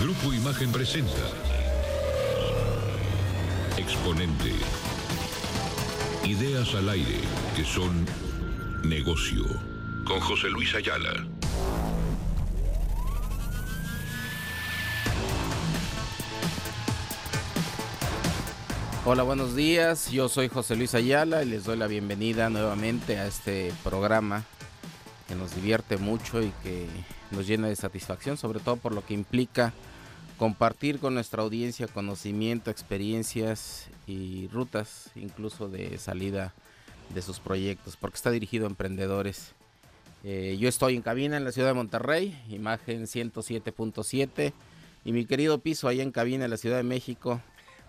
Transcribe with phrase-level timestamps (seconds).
[0.00, 1.12] Grupo Imagen presenta
[3.78, 4.52] Exponente.
[6.24, 7.20] Ideas al aire
[7.54, 8.04] que son
[8.82, 9.44] negocio.
[10.04, 11.26] Con José Luis Ayala.
[19.06, 20.10] Hola, buenos días.
[20.10, 24.44] Yo soy José Luis Ayala y les doy la bienvenida nuevamente a este programa
[25.28, 26.88] que nos divierte mucho y que
[27.34, 29.72] nos llena de satisfacción, sobre todo por lo que implica
[30.38, 36.54] compartir con nuestra audiencia conocimiento, experiencias y rutas, incluso de salida
[37.14, 39.52] de sus proyectos, porque está dirigido a emprendedores.
[40.24, 44.52] Eh, yo estoy en cabina en la ciudad de Monterrey, imagen 107.7,
[45.04, 47.40] y mi querido piso ahí en cabina en la Ciudad de México,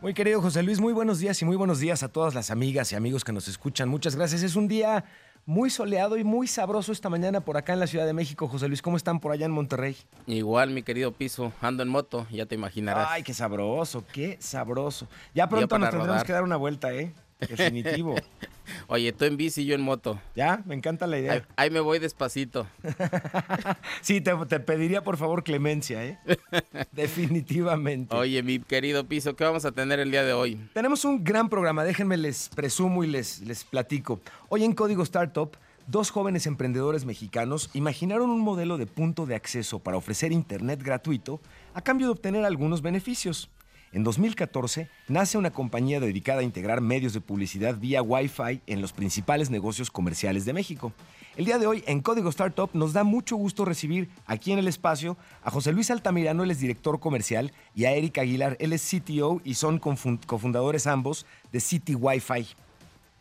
[0.02, 2.92] muy querido José Luis, muy buenos días y muy buenos días a todas las amigas
[2.92, 3.88] y amigos que nos escuchan.
[3.88, 4.44] Muchas gracias.
[4.44, 5.06] Es un día
[5.46, 8.48] muy soleado y muy sabroso esta mañana por acá en la Ciudad de México.
[8.48, 9.96] José Luis, ¿cómo están por allá en Monterrey?
[10.26, 13.08] Igual, mi querido Piso, ando en moto, ya te imaginarás.
[13.12, 15.08] Ay, qué sabroso, qué sabroso.
[15.34, 17.14] Ya pronto nos tendremos que dar una vuelta, ¿eh?
[17.40, 18.16] Definitivo.
[18.88, 20.20] Oye, tú en bici y yo en moto.
[20.36, 21.48] Ya, me encanta la idea.
[21.56, 22.68] Ahí, me voy despacito.
[24.02, 26.20] sí, te, pediría por favor clemencia, ¿eh?
[26.92, 28.16] Definitivamente.
[28.16, 30.60] Oye, mi querido piso, ¿qué vamos a tener el día de hoy?
[30.74, 34.22] Tenemos un gran programa, déjenme les presumo y les, les platico.
[34.50, 35.56] Hoy en Código Startup,
[35.88, 41.42] dos jóvenes emprendedores mexicanos imaginaron un modelo de punto de acceso para ofrecer Internet gratuito
[41.74, 43.50] a cambio de obtener algunos beneficios.
[43.92, 48.92] En 2014 nace una compañía dedicada a integrar medios de publicidad vía Wi-Fi en los
[48.92, 50.92] principales negocios comerciales de México.
[51.38, 54.68] El día de hoy en Código Startup nos da mucho gusto recibir aquí en el
[54.68, 58.90] espacio a José Luis Altamirano, él es director comercial, y a Erika Aguilar, él es
[58.90, 62.48] CTO y son cofundadores ambos de City Wi-Fi.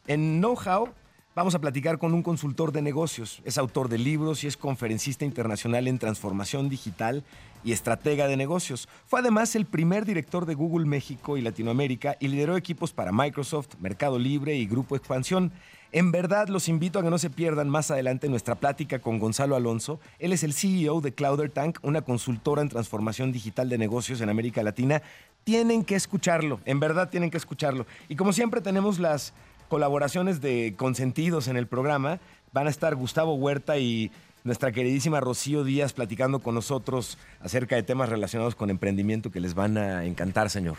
[0.07, 0.91] En Know-How
[1.37, 3.43] Vamos a platicar con un consultor de negocios.
[3.45, 7.25] Es autor de libros y es conferencista internacional en transformación digital
[7.65, 8.89] y estratega de negocios.
[9.07, 13.71] Fue además el primer director de Google México y Latinoamérica y lideró equipos para Microsoft,
[13.81, 15.51] Mercado Libre y Grupo Expansión.
[15.91, 19.57] En verdad los invito a que no se pierdan más adelante nuestra plática con Gonzalo
[19.57, 19.99] Alonso.
[20.21, 24.29] Él es el CEO de Clouder Tank, una consultora en transformación digital de negocios en
[24.29, 25.03] América Latina.
[25.43, 27.87] Tienen que escucharlo, en verdad tienen que escucharlo.
[28.09, 29.35] Y como siempre tenemos las
[29.69, 32.21] colaboraciones de consentidos en el programa.
[32.53, 34.11] Van a estar Gustavo Huerta y
[34.45, 39.55] nuestra queridísima Rocío Díaz platicando con nosotros acerca de temas relacionados con emprendimiento que les
[39.55, 40.77] van a encantar, señor.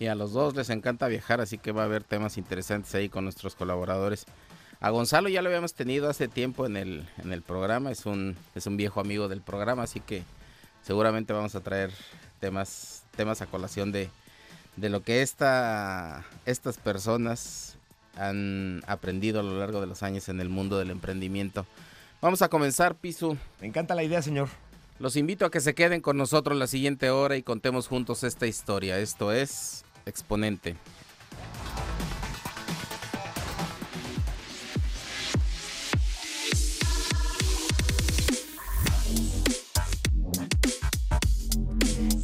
[0.00, 3.08] Y a los dos les encanta viajar, así que va a haber temas interesantes ahí
[3.08, 4.26] con nuestros colaboradores.
[4.80, 8.36] A Gonzalo ya lo habíamos tenido hace tiempo en el, en el programa, es un,
[8.54, 10.22] es un viejo amigo del programa, así que
[10.82, 11.90] seguramente vamos a traer
[12.38, 14.08] temas, temas a colación de,
[14.76, 17.67] de lo que esta, estas personas
[18.18, 21.66] han aprendido a lo largo de los años en el mundo del emprendimiento.
[22.20, 23.36] Vamos a comenzar, Pisu.
[23.60, 24.48] Me encanta la idea, señor.
[24.98, 28.46] Los invito a que se queden con nosotros la siguiente hora y contemos juntos esta
[28.46, 28.98] historia.
[28.98, 30.74] Esto es Exponente.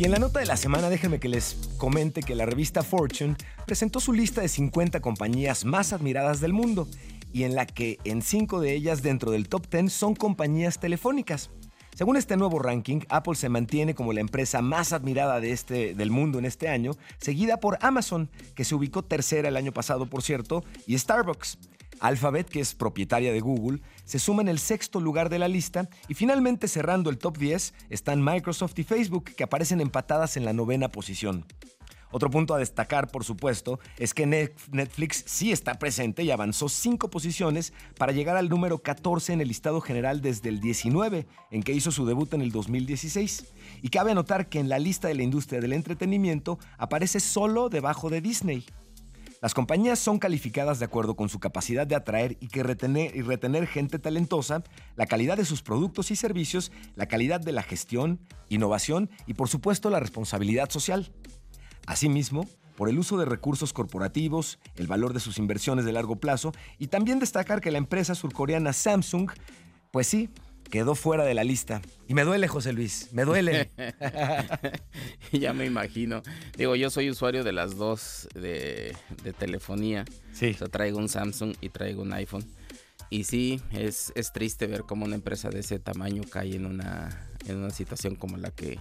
[0.05, 4.01] En la nota de la semana déjenme que les comente que la revista Fortune presentó
[4.01, 6.87] su lista de 50 compañías más admiradas del mundo
[7.33, 11.49] y en la que en 5 de ellas dentro del top 10 son compañías telefónicas.
[11.95, 16.39] Según este nuevo ranking, Apple se mantiene como la empresa más admirada este, del mundo
[16.39, 20.63] en este año, seguida por Amazon, que se ubicó tercera el año pasado, por cierto,
[20.87, 21.57] y Starbucks.
[22.01, 25.89] Alphabet, que es propietaria de Google, se suma en el sexto lugar de la lista
[26.09, 30.53] y finalmente cerrando el top 10 están Microsoft y Facebook, que aparecen empatadas en la
[30.53, 31.45] novena posición.
[32.15, 37.11] Otro punto a destacar, por supuesto, es que Netflix sí está presente y avanzó cinco
[37.11, 41.73] posiciones para llegar al número 14 en el listado general desde el 19, en que
[41.73, 43.47] hizo su debut en el 2016.
[43.83, 48.11] Y cabe anotar que en la lista de la industria del entretenimiento aparece solo debajo
[48.11, 48.65] de Disney.
[49.45, 53.21] Las compañías son calificadas de acuerdo con su capacidad de atraer y, que retener, y
[53.21, 54.63] retener gente talentosa,
[54.97, 59.51] la calidad de sus productos y servicios, la calidad de la gestión, innovación y por
[59.51, 61.13] supuesto la responsabilidad social.
[61.85, 66.53] Asimismo, por el uso de recursos corporativos, el valor de sus inversiones de largo plazo
[66.79, 69.31] y también destacar que la empresa surcoreana Samsung,
[69.91, 70.31] pues sí,
[70.71, 71.81] quedó fuera de la lista.
[72.09, 73.71] Y me duele, José Luis, me duele.
[75.33, 76.23] ya me imagino.
[76.57, 78.97] Digo, yo soy usuario de las dos de,
[79.39, 80.05] telefonía.
[80.33, 80.51] Sí.
[80.51, 82.45] O sea, traigo un Samsung y traigo un iPhone.
[83.11, 87.29] Y sí, es, es triste ver cómo una empresa de ese tamaño cae en una,
[87.47, 88.81] en una situación como la que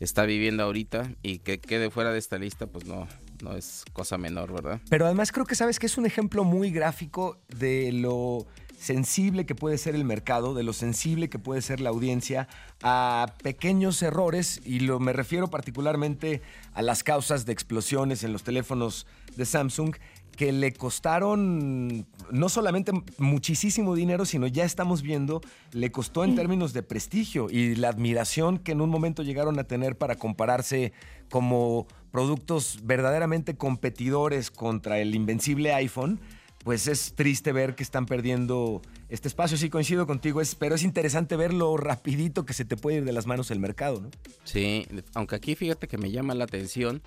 [0.00, 3.06] está viviendo ahorita y que quede fuera de esta lista, pues no,
[3.42, 4.80] no es cosa menor, ¿verdad?
[4.88, 8.46] Pero además creo que sabes que es un ejemplo muy gráfico de lo
[8.84, 12.48] sensible que puede ser el mercado, de lo sensible que puede ser la audiencia
[12.82, 16.42] a pequeños errores, y lo, me refiero particularmente
[16.74, 19.96] a las causas de explosiones en los teléfonos de Samsung,
[20.36, 25.40] que le costaron no solamente muchísimo dinero, sino ya estamos viendo,
[25.72, 29.64] le costó en términos de prestigio y la admiración que en un momento llegaron a
[29.64, 30.92] tener para compararse
[31.30, 36.20] como productos verdaderamente competidores contra el invencible iPhone
[36.64, 38.80] pues es triste ver que están perdiendo
[39.10, 39.56] este espacio.
[39.58, 43.04] Sí, coincido contigo, es, pero es interesante ver lo rapidito que se te puede ir
[43.04, 44.10] de las manos el mercado, ¿no?
[44.44, 47.02] Sí, aunque aquí fíjate que me llama la atención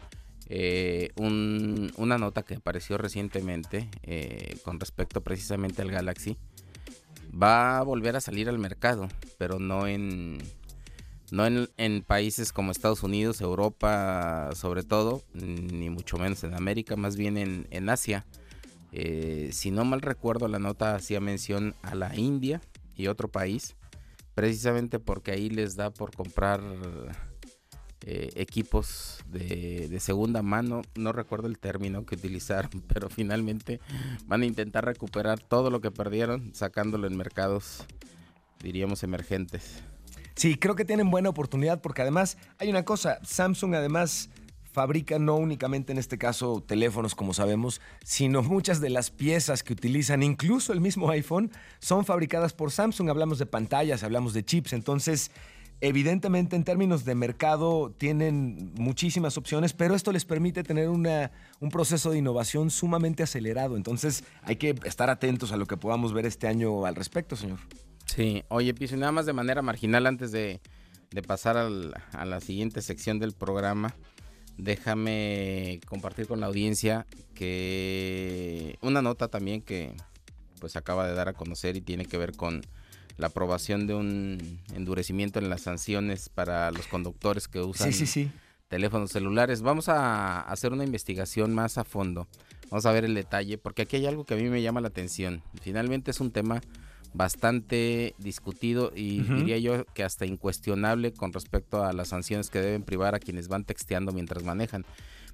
[0.49, 6.37] eh, una nota que apareció recientemente eh, con respecto precisamente al Galaxy.
[7.29, 10.37] Va a volver a salir al mercado, pero no en
[11.29, 17.17] no en, países como Estados Unidos, Europa sobre todo, ni mucho menos en América, más
[17.17, 18.25] bien en, en Asia.
[18.91, 22.61] Eh, si no mal recuerdo, la nota hacía mención a la India
[22.95, 23.75] y otro país,
[24.33, 26.61] precisamente porque ahí les da por comprar
[28.09, 30.81] eh, equipos de, segunda mano.
[30.95, 33.81] No recuerdo el término que utilizaron, pero finalmente
[34.25, 37.85] van a intentar recuperar todo lo que perdieron sacándolo en mercados,
[38.63, 39.83] diríamos, emergentes.
[40.35, 44.29] Sí, creo que tienen buena oportunidad porque además hay una cosa, Samsung además
[44.77, 49.73] fabrica no únicamente en este caso teléfonos, como sabemos, sino muchas de las piezas que
[49.73, 53.09] utilizan, incluso el mismo iPhone, son fabricadas por Samsung.
[53.09, 55.31] Hablamos de pantallas, hablamos de chips, entonces...
[55.79, 62.09] Evidentemente en términos de mercado tienen muchísimas opciones, pero esto les permite tener un proceso
[62.09, 63.77] de innovación sumamente acelerado.
[63.77, 67.59] Entonces hay que estar atentos a lo que podamos ver este año al respecto, señor.
[68.07, 70.61] Sí, oye, Piso, nada más de manera marginal antes de,
[71.27, 73.93] pasar a la siguiente sección del programa
[74.57, 77.05] déjame compartir con la audiencia
[77.35, 79.93] que una nota también que
[80.59, 82.61] pues acaba de dar a conocer y tiene que ver con
[83.17, 87.91] la aprobación de un endurecimiento en las sanciones para los conductores que usan
[88.67, 89.61] teléfonos celulares.
[89.61, 92.27] Vamos a hacer una investigación más a fondo.
[92.69, 94.89] Vamos a ver el detalle porque aquí hay algo que a mí me llama la
[94.89, 95.41] atención.
[95.61, 96.61] Finalmente es un tema
[97.17, 102.83] bastante discutido y diría yo que hasta incuestionable con respecto a las sanciones que deben
[102.83, 104.85] privar a quienes van texteando mientras manejan.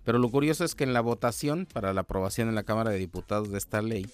[0.04, 2.98] Pero lo curioso es que en la votación para la aprobación en la Cámara de
[2.98, 4.08] Diputados de esta ley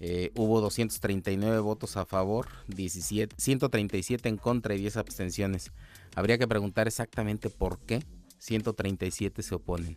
[0.00, 5.72] eh, hubo 239 votos a favor, 17, 137 en contra y 10 abstenciones.
[6.14, 8.02] Habría que preguntar exactamente por qué
[8.38, 9.96] 137 se oponen.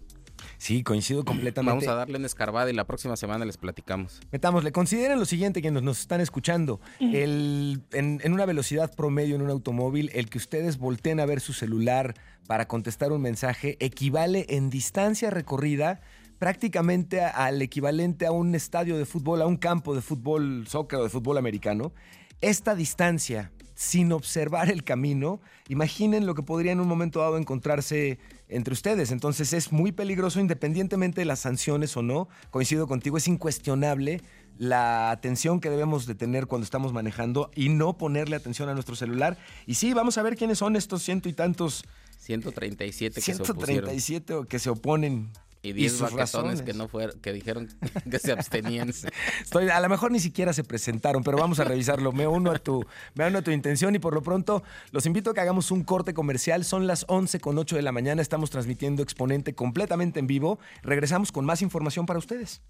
[0.58, 1.86] Sí, coincido completamente.
[1.86, 4.20] Vamos a darle una escarbada y la próxima semana les platicamos.
[4.32, 4.72] Metámosle.
[4.72, 6.80] Consideren lo siguiente que nos, están escuchando.
[7.00, 11.42] El, en, en, una velocidad promedio en un automóvil, el que ustedes volteen a ver
[11.42, 12.16] su celular
[12.48, 16.02] para contestar un mensaje equivale en distancia recorrida
[16.42, 21.04] prácticamente al equivalente a un estadio de fútbol, a un campo de fútbol, soccer o
[21.04, 21.94] de fútbol americano.
[22.42, 28.20] Esta distancia sin observar el camino, imaginen lo que podría en un momento dado encontrarse
[28.52, 29.12] entre ustedes.
[29.12, 32.30] Entonces es muy peligroso independientemente de las sanciones o no.
[32.52, 34.22] Coincido contigo, es incuestionable
[34.60, 38.96] la atención que debemos de tener cuando estamos manejando y no ponerle atención a nuestro
[38.96, 39.38] celular.
[39.66, 41.84] Y sí, vamos a ver quiénes son estos ciento y tantos.
[42.20, 45.32] 137 que 137 que se oponen
[45.64, 47.70] y 10 vaquetones que no fueron, que dijeron
[48.10, 48.90] que se abstenían.
[49.42, 52.12] Estoy, a lo mejor ni siquiera se presentaron, pero vamos a revisarlo.
[52.12, 55.30] Me uno a tu, me uno a tu intención y por lo pronto los invito
[55.30, 56.66] a que hagamos un corte comercial.
[56.66, 58.22] Son las 11 con 8 de la mañana.
[58.22, 60.60] Estamos transmitiendo Exponente completamente en vivo.
[60.84, 62.62] Regresamos con más información para ustedes.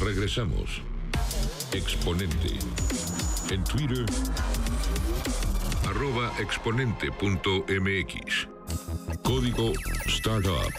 [0.00, 0.82] Regresamos.
[1.72, 2.58] Exponente.
[3.50, 4.04] En Twitter.
[5.86, 8.48] Arroba exponente.mx.
[9.22, 9.72] Código
[10.06, 10.72] Startup.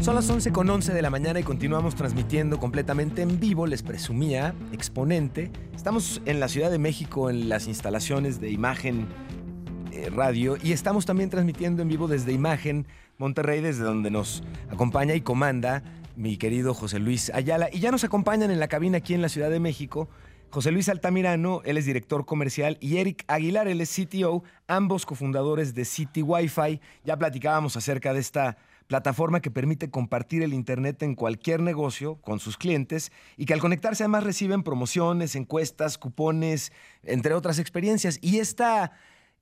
[0.00, 3.82] Son las 11 con 11 de la mañana y continuamos transmitiendo completamente en vivo, les
[3.82, 5.50] presumía, exponente.
[5.74, 9.06] Estamos en la Ciudad de México en las instalaciones de imagen
[9.92, 12.86] eh, radio y estamos también transmitiendo en vivo desde Imagen
[13.16, 15.82] Monterrey, desde donde nos acompaña y comanda
[16.16, 17.68] mi querido José Luis Ayala.
[17.72, 20.08] Y ya nos acompañan en la cabina aquí en la Ciudad de México.
[20.50, 25.74] José Luis Altamirano, él es director comercial, y Eric Aguilar, él es CTO, ambos cofundadores
[25.74, 26.80] de City Wi-Fi.
[27.04, 28.56] Ya platicábamos acerca de esta
[28.86, 33.60] plataforma que permite compartir el Internet en cualquier negocio con sus clientes y que al
[33.60, 36.70] conectarse además reciben promociones, encuestas, cupones,
[37.02, 38.18] entre otras experiencias.
[38.20, 38.92] Y esta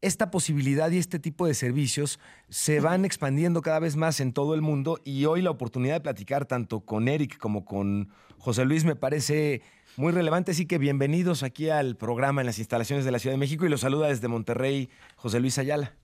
[0.02, 2.18] esta posibilidad y este tipo de servicios
[2.48, 6.00] se van expandiendo cada vez más en todo el mundo y hoy la oportunidad de
[6.00, 9.62] platicar tanto con Eric como con José Luis me parece
[9.96, 13.38] muy relevante, así que bienvenidos aquí al programa en las instalaciones de la Ciudad de
[13.38, 15.94] México y los saluda desde Monterrey José Luis Ayala.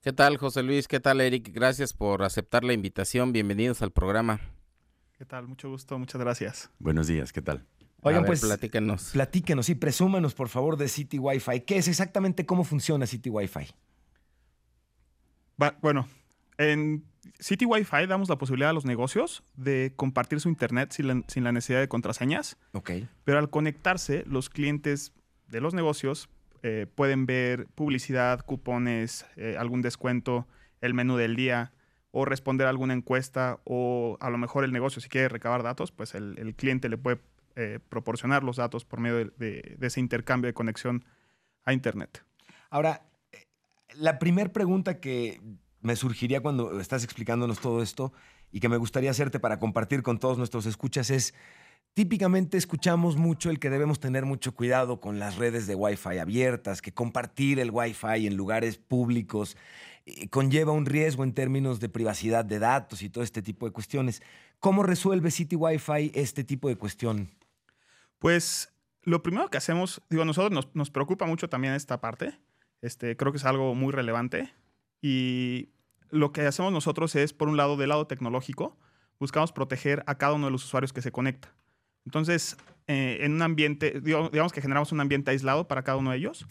[0.00, 0.88] ¿Qué tal, José Luis?
[0.88, 1.50] ¿Qué tal, Eric?
[1.52, 3.32] Gracias por aceptar la invitación.
[3.32, 4.40] Bienvenidos al programa.
[5.18, 5.46] ¿Qué tal?
[5.46, 6.70] Mucho gusto, muchas gracias.
[6.78, 7.66] Buenos días, ¿qué tal?
[8.02, 9.10] Oigan, pues platíquenos.
[9.12, 11.60] Platíquenos y presúmanos, por favor, de City Wi-Fi.
[11.60, 13.68] ¿Qué es exactamente cómo funciona City Wi-Fi?
[15.80, 16.06] bueno,
[16.58, 17.04] en
[17.38, 21.80] City Wi-Fi damos la posibilidad a los negocios de compartir su internet sin la, necesidad
[21.80, 22.56] de contraseñas.
[22.72, 22.90] Ok.
[23.24, 25.12] Pero al conectarse, los clientes
[25.48, 26.28] de los negocios
[26.62, 30.46] eh, pueden ver publicidad, cupones, eh, algún descuento,
[30.80, 31.72] el menú del día
[32.10, 35.92] o responder a alguna encuesta o a lo mejor el negocio si quiere recabar datos,
[35.92, 37.20] pues el, cliente le puede
[37.58, 41.06] eh, proporcionar los datos por medio de, ese intercambio de conexión
[41.64, 42.22] a Internet.
[42.68, 43.08] Ahora,
[43.94, 45.40] la primera pregunta que
[45.80, 48.12] me surgiría cuando estás explicándonos todo esto
[48.52, 51.32] y que me gustaría hacerte para compartir con todos nuestros escuchas es,
[51.94, 56.82] típicamente escuchamos mucho el que debemos tener mucho cuidado con las redes de Wi-Fi abiertas,
[56.82, 59.56] que compartir el Wi-Fi en lugares públicos
[60.04, 63.72] eh, conlleva un riesgo en términos de privacidad de datos y todo este tipo de
[63.72, 64.20] cuestiones.
[64.60, 67.30] ¿Cómo resuelve City Wi-Fi este tipo de cuestión?
[68.18, 72.38] Pues lo primero que hacemos, digo, a nosotros nos, nos preocupa mucho también esta parte.
[72.82, 74.52] Este, creo que es algo muy relevante.
[75.00, 75.70] Y
[76.10, 78.76] lo que hacemos nosotros es, por un lado, del lado tecnológico,
[79.18, 81.54] buscamos proteger a cada uno de los usuarios que se conecta.
[82.04, 82.56] Entonces,
[82.88, 86.46] eh, en un ambiente, digamos que generamos un ambiente aislado para cada uno de ellos,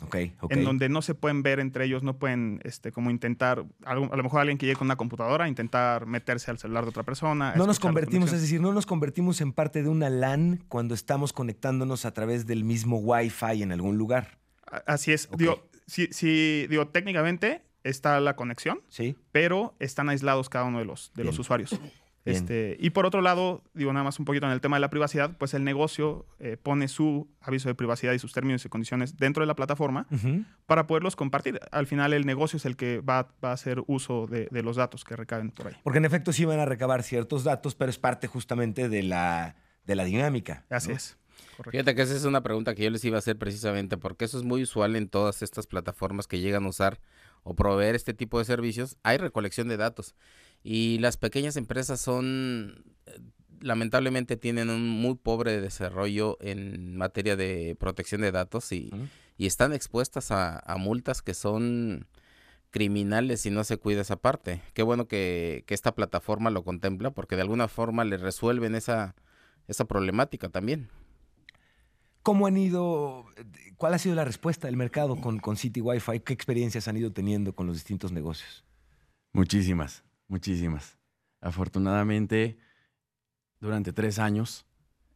[0.50, 4.24] en donde no se pueden ver entre ellos, no pueden, este, como intentar, a lo
[4.24, 7.54] mejor alguien que llegue con una computadora, intentar meterse al celular de otra persona.
[7.56, 11.32] No nos convertimos, es decir, no nos convertimos en parte de una LAN cuando estamos
[11.32, 14.38] conectándonos a través del mismo Wi-Fi en algún lugar.
[14.86, 15.30] Así es.
[15.38, 19.15] Digo, si, digo, técnicamente está la conexión, sí.
[19.32, 21.80] pero están aislados cada uno de los, de los usuarios.
[22.25, 24.89] Este, y por otro lado, digo nada más un poquito en el tema de la
[24.89, 29.17] privacidad, pues el negocio eh, pone su aviso de privacidad y sus términos y condiciones
[29.17, 30.08] dentro de la plataforma
[30.65, 31.60] para poderlos compartir.
[31.72, 35.15] Al final el negocio es el que va, a hacer uso de, los datos que
[35.15, 35.75] recaben por ahí.
[35.84, 39.55] Porque en efecto sí van a recabar ciertos datos, pero es parte justamente de la,
[39.86, 40.65] de la dinámica.
[40.70, 41.17] Así es.
[41.70, 44.38] Fíjate que esa es una pregunta que yo les iba a hacer precisamente, porque eso
[44.38, 47.00] es muy usual en todas estas plataformas que llegan a usar
[47.44, 50.15] o proveer este tipo de servicios, hay recolección de datos.
[50.67, 53.19] Y las pequeñas empresas son, eh,
[53.62, 58.91] lamentablemente, tienen un muy pobre desarrollo en materia de protección de datos y,
[59.38, 62.07] están expuestas a, multas que son
[62.72, 64.63] criminales si no se cuida esa parte.
[64.74, 69.13] Qué bueno que, esta plataforma lo contempla porque de alguna forma le resuelven esa,
[69.67, 70.89] esa problemática también.
[72.24, 73.27] ¿Cómo han ido,
[73.77, 76.22] cuál ha sido la respuesta del mercado con, con City Wi-Fi?
[76.22, 78.65] ¿Qué experiencias han ido teniendo con los distintos negocios?
[79.31, 80.98] Muchísimas, muchísimas.
[81.41, 82.58] Afortunadamente,
[83.60, 84.65] durante tres años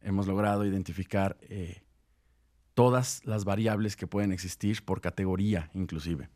[0.00, 1.82] hemos logrado identificar eh,
[2.74, 6.28] todas las variables que pueden existir por categoría inclusive.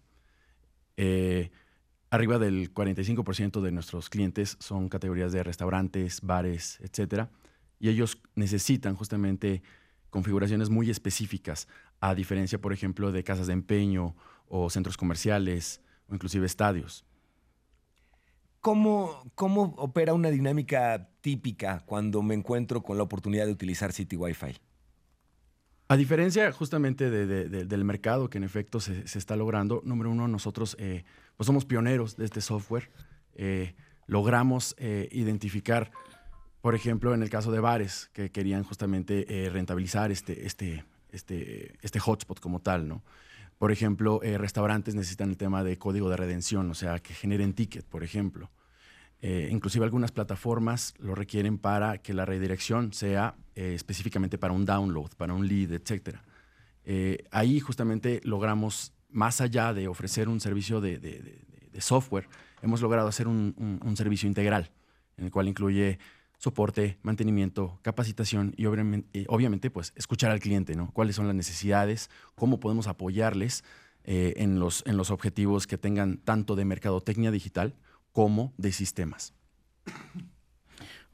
[0.96, 1.50] Eh,
[2.10, 7.28] arriba del 45% de nuestros clientes son categorías de restaurantes, bares, etc.
[7.80, 9.62] Y ellos necesitan justamente
[10.10, 11.66] configuraciones muy específicas,
[12.00, 14.14] a diferencia, por ejemplo, de casas de empeño
[14.46, 17.04] o centros comerciales o inclusive estadios.
[18.64, 24.16] ¿Cómo, ¿Cómo opera una dinámica típica cuando me encuentro con la oportunidad de utilizar City
[24.16, 24.56] Wi-Fi?
[25.88, 31.04] A diferencia justamente del mercado que en efecto se, está logrando, número uno, nosotros eh,
[31.36, 32.88] pues somos pioneros de este software.
[33.34, 33.74] Eh,
[34.06, 35.92] logramos eh, identificar
[36.62, 42.00] por ejemplo, en el caso de bares que querían justamente rentabilizar este, este, este, este
[42.00, 43.02] hotspot como tal, ¿no?
[43.58, 47.52] Por ejemplo, eh, restaurantes necesitan el tema de código de redención, o sea, que generen
[47.52, 48.50] ticket, por ejemplo.
[49.20, 55.12] Eh, inclusive algunas plataformas lo requieren para que la redirección sea específicamente para un download,
[55.16, 56.18] para un lead, etc.
[57.30, 61.40] ahí justamente logramos, más allá de ofrecer un servicio de,
[61.78, 62.28] software,
[62.62, 64.70] hemos logrado hacer un servicio integral,
[65.16, 65.98] en el cual incluye
[66.44, 70.90] soporte, mantenimiento, capacitación y obviamente, obviamente, pues escuchar al cliente, ¿no?
[70.92, 73.64] Cuáles son las necesidades, cómo podemos apoyarles
[74.04, 77.74] eh, en, los, en los objetivos que tengan tanto de mercadotecnia digital
[78.12, 79.32] como de sistemas.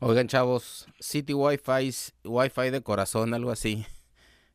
[0.01, 1.95] Oigan, chavos, City Wi-Fi,
[2.25, 3.87] Wi-Fi de corazón, algo así.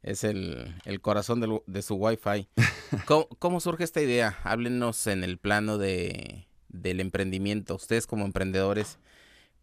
[0.04, 2.50] Es el, corazón de, su Wi-Fi.
[3.06, 4.38] ¿Cómo, ¿Cómo, surge esta idea?
[4.44, 7.76] Háblenos en el plano de, del emprendimiento.
[7.76, 9.00] Ustedes como emprendedores,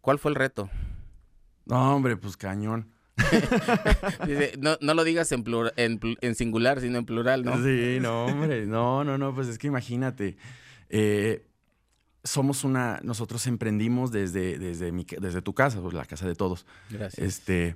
[0.01, 0.71] ¿cuál fue el reto?
[1.65, 2.89] No, hombre, pues cañón.
[4.59, 5.43] no, no, lo digas en,
[5.77, 7.63] en, singular, sino en plural, ¿no?
[7.63, 10.35] Sí, no, hombre, no, no, no, pues es que imagínate,
[10.89, 11.45] eh,
[12.23, 16.65] somos una, nosotros emprendimos desde, desde, mi, desde tu casa, pues la casa de todos.
[16.89, 17.25] Gracias.
[17.25, 17.75] Este,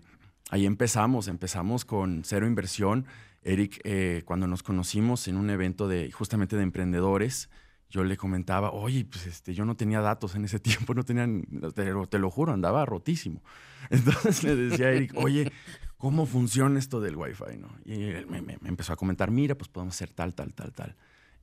[0.50, 3.06] ahí empezamos, empezamos con cero inversión.
[3.44, 7.50] Eric, eh, cuando nos conocimos en un evento de justamente de emprendedores,
[7.90, 11.44] yo le comentaba, oye, pues este, yo no tenía datos en ese tiempo, no tenían,
[11.74, 13.42] te, te lo juro, andaba rotísimo.
[13.90, 15.52] Entonces le decía a Eric, oye,
[15.98, 17.58] ¿cómo funciona esto del Wi-Fi?
[17.58, 17.70] ¿no?
[17.86, 20.96] Y él me, me, empezó a comentar, mira, pues podemos hacer tal, tal, tal, tal.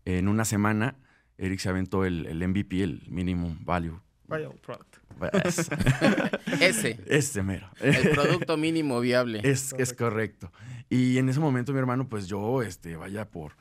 [0.05, 0.97] En una semana,
[1.39, 4.01] Eric se aventó el, el MVP, el Minimum Value.
[4.27, 4.97] Viable Product.
[6.61, 6.99] Ese.
[7.07, 7.69] Ese mero.
[7.81, 9.41] El producto mínimo viable.
[9.45, 10.51] Es, es correcto.
[10.89, 13.53] Y en ese momento, mi hermano, pues yo, este, vaya por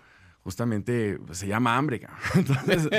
[0.43, 2.05] justamente pues, se llama hambre.
[2.35, 2.89] Entonces,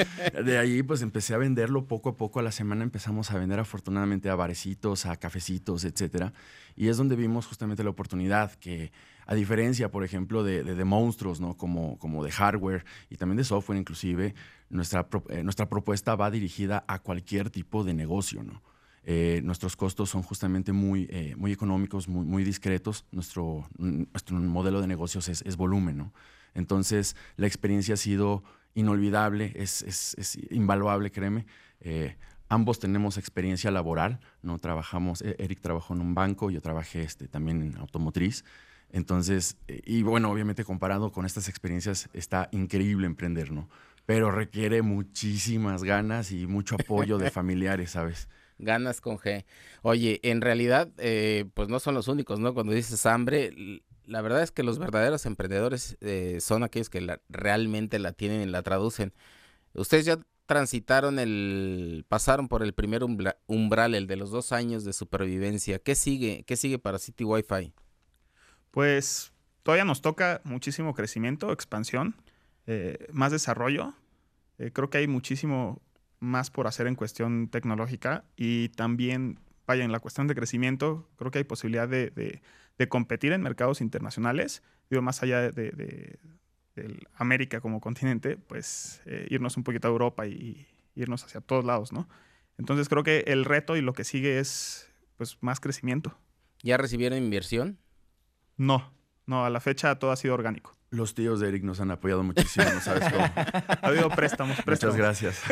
[0.44, 2.40] de ahí pues empecé a venderlo poco a poco.
[2.40, 6.32] A la semana empezamos a vender afortunadamente a barecitos, a cafecitos, etcétera.
[6.74, 8.92] Y es donde vimos justamente la oportunidad que,
[9.26, 11.56] a diferencia, por ejemplo, de, de, monstruos, ¿no?
[11.56, 14.34] Como, como de hardware y también de software inclusive,
[14.70, 18.62] nuestra, eh, nuestra propuesta va dirigida a cualquier tipo de negocio, ¿no?
[19.06, 23.04] Eh, nuestros costos son justamente muy, eh, muy económicos, muy, discretos.
[23.12, 26.14] Nuestro, nuestro modelo de negocios es, es volumen, ¿no?
[26.54, 28.42] Entonces, la experiencia ha sido
[28.74, 31.46] inolvidable, es, invaluable, créeme.
[31.80, 32.16] Eh,
[32.48, 34.58] ambos tenemos experiencia laboral, ¿no?
[34.58, 38.44] Trabajamos, e-, Eric trabajó en un banco, yo trabajé este, también en automotriz.
[38.90, 43.68] Entonces, eh, y bueno, obviamente comparado con estas experiencias, está increíble emprender, ¿no?
[44.06, 48.28] Pero requiere muchísimas ganas y mucho apoyo de familiares, ¿sabes?
[48.58, 49.44] Ganas con G.
[49.82, 52.54] Oye, en realidad, eh, pues no son los únicos, ¿no?
[52.54, 57.98] Cuando dices hambre, la verdad es que los verdaderos emprendedores eh, son aquellos que realmente
[57.98, 59.12] la tienen y la traducen.
[59.74, 63.02] Ustedes ya transitaron el, pasaron por el primer
[63.46, 65.78] umbral, el de los dos años de supervivencia.
[65.78, 66.44] ¿Qué sigue?
[66.46, 67.72] ¿Qué sigue para City Wi-Fi?
[68.70, 69.32] Pues
[69.62, 72.14] todavía nos toca muchísimo crecimiento, expansión,
[72.66, 73.94] eh, más desarrollo.
[74.58, 75.80] Eh, creo que hay muchísimo
[76.20, 81.30] más por hacer en cuestión tecnológica y también, vaya, en la cuestión de crecimiento, creo
[81.30, 82.42] que hay posibilidad de de
[82.88, 86.18] competir en mercados internacionales, digo, más allá de,
[87.14, 90.66] América como continente, pues eh, irnos un poquito a Europa y,
[90.96, 92.08] irnos hacia todos lados, ¿no?
[92.58, 96.16] Entonces creo que el reto y lo que sigue es pues más crecimiento.
[96.62, 97.78] ¿Ya recibieron inversión?
[98.56, 98.92] No,
[99.26, 100.76] no, a la fecha todo ha sido orgánico.
[100.90, 103.24] Los tíos de Eric nos han apoyado muchísimo, ¿no sabes cómo?
[103.34, 104.96] ha habido préstamos, préstamos.
[104.96, 105.42] Muchas gracias,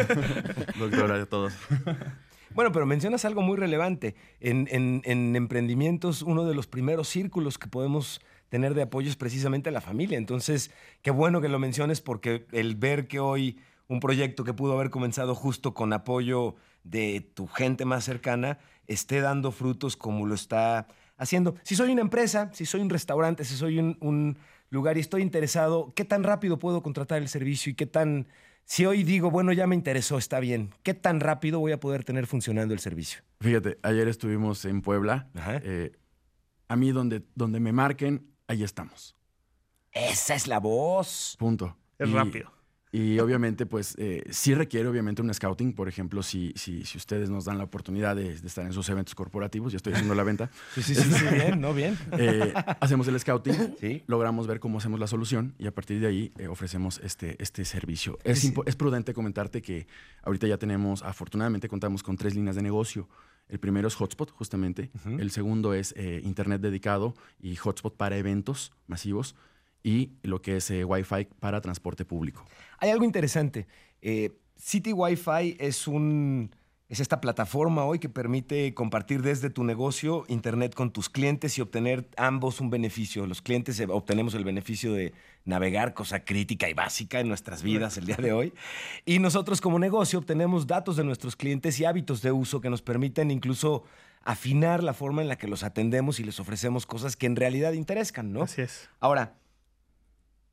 [0.79, 1.55] doctora, a todos.
[2.55, 4.15] Bueno, pero mencionas algo muy relevante.
[4.41, 5.03] En,
[5.37, 10.19] emprendimientos, uno de los primeros círculos que podemos tener de apoyo es precisamente la familia.
[10.19, 14.75] Entonces, qué bueno que lo menciones porque el ver que hoy un proyecto que pudo
[14.75, 20.35] haber comenzado justo con apoyo de tu gente más cercana esté dando frutos como lo
[20.35, 21.55] está haciendo.
[21.63, 24.39] Si soy una empresa, si soy un restaurante, si soy un
[24.71, 28.27] lugar y estoy interesado, ¿qué tan rápido puedo contratar el servicio y qué tan
[28.65, 32.05] si hoy digo, bueno, ya me interesó, está bien, ¿qué tan rápido voy a poder
[32.05, 33.23] tener funcionando el servicio?
[33.41, 35.29] Fíjate, ayer estuvimos en Puebla.
[35.63, 35.93] Eh,
[36.69, 39.17] a mí donde, donde me marquen, ahí estamos.
[39.93, 41.37] Esa es la voz.
[41.39, 41.77] Punto.
[41.99, 42.51] Es rápido.
[42.95, 45.73] Y obviamente, pues eh, sí requiere obviamente un scouting.
[45.73, 49.15] Por ejemplo, si, si, si ustedes nos dan la oportunidad de, estar en sus eventos
[49.15, 50.51] corporativos, ya estoy haciendo la venta.
[50.75, 51.73] Sí, sí, sí, bien, ¿no?
[51.73, 51.99] Bien.
[52.19, 54.03] Eh, hacemos el scouting, ¿Sí?
[54.07, 57.65] logramos ver cómo hacemos la solución y a partir de ahí eh, ofrecemos este, este
[57.65, 58.19] servicio.
[58.23, 59.87] Es, es prudente comentarte que
[60.23, 63.09] ahorita ya tenemos, afortunadamente contamos con tres líneas de negocio.
[63.49, 64.91] El primero es hotspot, justamente.
[65.07, 69.35] El segundo es internet dedicado y hotspot para eventos masivos
[69.83, 72.45] y lo que es eh, Wi-Fi para transporte público.
[72.79, 73.67] Hay algo interesante.
[74.01, 76.51] Eh, City Wi-Fi es un
[76.93, 81.63] es esta plataforma hoy que permite compartir desde tu negocio internet con tus clientes y
[81.63, 83.27] obtener ambos un beneficio.
[83.27, 85.15] Los clientes obtenemos el beneficio de
[85.47, 88.53] navegar, cosa crítica y básica en nuestras vidas el día de hoy.
[89.07, 92.83] Y nosotros como negocio obtenemos datos de nuestros clientes y hábitos de uso que nos
[92.83, 93.85] permiten incluso
[94.23, 97.73] afinar la forma en la que los atendemos y les ofrecemos cosas que en realidad
[97.73, 98.43] interesan, ¿no?
[98.43, 98.91] Así es.
[99.01, 99.39] Ahora,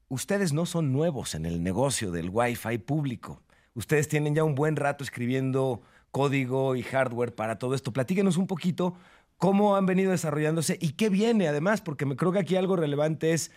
[0.09, 3.41] ustedes no son nuevos en el negocio del Wi-Fi público.
[3.73, 7.93] Ustedes tienen ya un buen rato escribiendo código y hardware para todo esto.
[7.93, 8.97] Platíquenos un poquito
[9.37, 13.31] cómo han venido desarrollándose y qué viene además, porque me creo que aquí algo relevante
[13.31, 13.51] es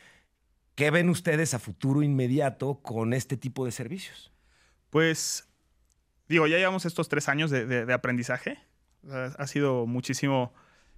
[0.75, 4.33] qué ven ustedes a futuro inmediato con este tipo de servicios.
[4.91, 5.49] Pues,
[6.29, 8.59] digo, ya llevamos estos tres años de, aprendizaje.
[9.11, 10.53] Ha sido muchísimo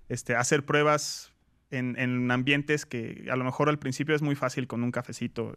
[0.09, 1.34] este, hacer pruebas
[1.78, 5.54] en, ambientes que a lo mejor al principio es muy fácil con un cafecito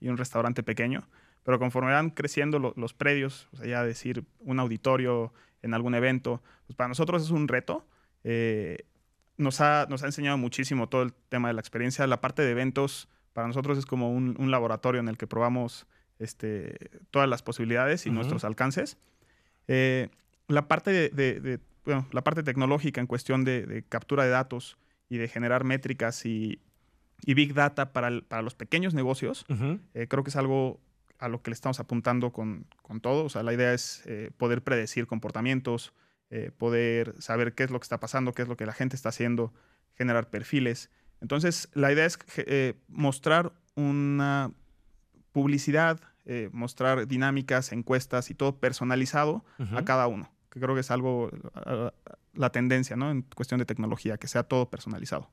[0.00, 1.08] y, un restaurante pequeño,
[1.42, 5.32] pero conforme van creciendo los predios, o sea, ya decir un auditorio
[5.62, 7.86] en algún evento, pues para nosotros es un reto.
[8.24, 8.78] Eh,
[9.36, 12.06] nos, ha, nos ha enseñado muchísimo todo el tema de la experiencia.
[12.06, 15.86] La parte de eventos para nosotros es como un, laboratorio en el que probamos
[16.18, 18.98] este, todas las posibilidades y nuestros alcances.
[19.68, 20.08] Eh,
[20.48, 24.76] la, parte de, la parte tecnológica en cuestión de captura de datos,
[25.10, 26.62] y de generar métricas y,
[27.26, 29.44] Big Data para, para, los pequeños negocios,
[29.92, 30.80] eh, creo que es algo
[31.18, 33.24] a lo que le estamos apuntando con, con todo.
[33.24, 35.92] O sea, la idea es eh, poder predecir comportamientos,
[36.30, 38.96] eh, poder saber qué es lo que está pasando, qué es lo que la gente
[38.96, 39.52] está haciendo,
[39.96, 40.90] generar perfiles.
[41.20, 42.18] Entonces, la idea es
[42.88, 44.52] mostrar una
[45.32, 46.00] publicidad,
[46.52, 51.30] mostrar dinámicas, encuestas y todo personalizado a cada uno, que creo que es algo,
[52.34, 53.10] la tendencia, ¿no?
[53.10, 55.30] En cuestión de tecnología, que sea todo personalizado.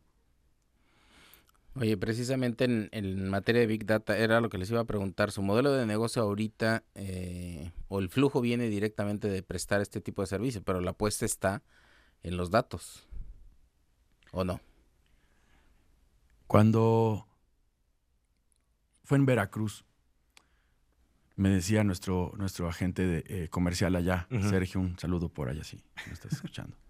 [1.79, 5.31] Oye, precisamente en, materia de Big Data era lo que les iba a preguntar.
[5.31, 10.23] ¿Su modelo de negocio ahorita eh, o el flujo viene directamente de prestar este tipo
[10.23, 11.61] de servicio, pero la apuesta está
[12.23, 13.07] en los datos?
[14.31, 14.59] ¿O no?
[16.47, 17.27] Cuando
[19.03, 19.85] fue en Veracruz,
[21.37, 25.81] me decía nuestro, nuestro agente de, eh, comercial allá, Sergio, un saludo por allá, si
[26.05, 26.75] me estás escuchando.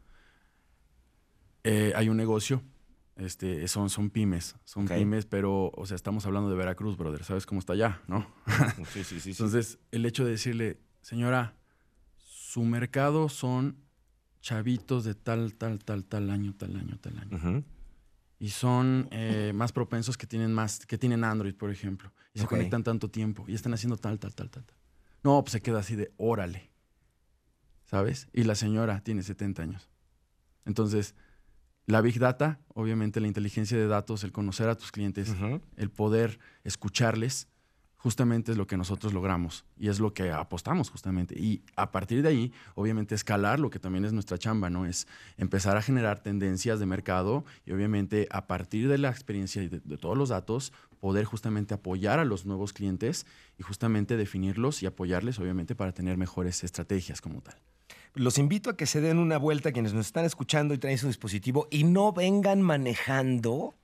[1.69, 2.63] Eh, hay un negocio
[3.17, 7.45] este, son, son pymes, son pymes, pero, o sea, estamos hablando de Veracruz, brother, ¿sabes
[7.47, 8.27] cómo está allá, no?
[8.91, 9.31] sí, sí, sí.
[9.31, 11.55] Entonces, el hecho de decirle, señora,
[12.15, 13.77] su mercado son
[14.39, 17.63] chavitos de tal, tal, tal, tal año, tal año, tal año.
[18.39, 22.11] Y son eh, más propensos que tienen más, que tienen Android, por ejemplo.
[22.33, 24.63] Y se conectan tanto tiempo y están haciendo tal, tal, tal, tal.
[24.63, 24.77] tal.
[25.23, 26.71] No, pues se queda así de órale.
[27.85, 28.27] ¿Sabes?
[28.33, 29.89] Y la señora tiene 70 años.
[30.65, 31.15] Entonces,
[31.87, 35.33] la Big Data, obviamente la inteligencia de datos, el conocer a tus clientes,
[35.77, 37.47] el poder escucharles,
[38.07, 41.35] justamente es lo que nosotros logramos y es lo que apostamos justamente.
[41.37, 44.85] Y a partir de ahí, obviamente escalar lo que también es nuestra chamba, ¿no?
[44.85, 49.67] Es empezar a generar tendencias de mercado y obviamente a partir de la experiencia y
[49.67, 53.25] de, de todos los datos, poder justamente apoyar a los nuevos clientes
[53.59, 57.57] y justamente definirlos y apoyarles, obviamente, para tener mejores estrategias como tal.
[58.13, 61.07] Los invito a que se den una vuelta quienes nos están escuchando y traen su
[61.07, 63.75] dispositivo y no vengan manejando.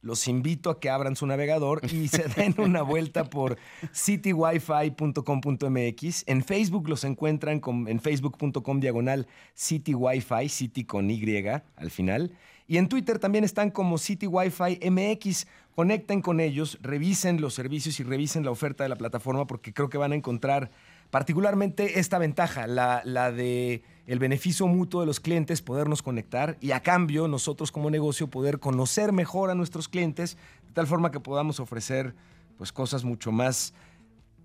[0.00, 3.58] Los invito a que abran su navegador y se den una vuelta por
[3.92, 6.24] citywifi.com.mx.
[6.26, 11.44] En Facebook los encuentran en facebook.com diagonal citywifi, city con Y
[11.76, 12.32] al final.
[12.68, 15.46] Y en Twitter también están como citywifi MX.
[15.74, 19.88] Conecten con ellos, revisen los servicios y revisen la oferta de la plataforma porque creo
[19.88, 20.70] que van a encontrar
[21.10, 26.80] particularmente esta ventaja, la, de el beneficio mutuo de los clientes, podernos conectar y a
[26.80, 31.60] cambio nosotros como negocio poder conocer mejor a nuestros clientes de tal forma que podamos
[31.60, 32.14] ofrecer
[32.56, 33.74] pues cosas mucho más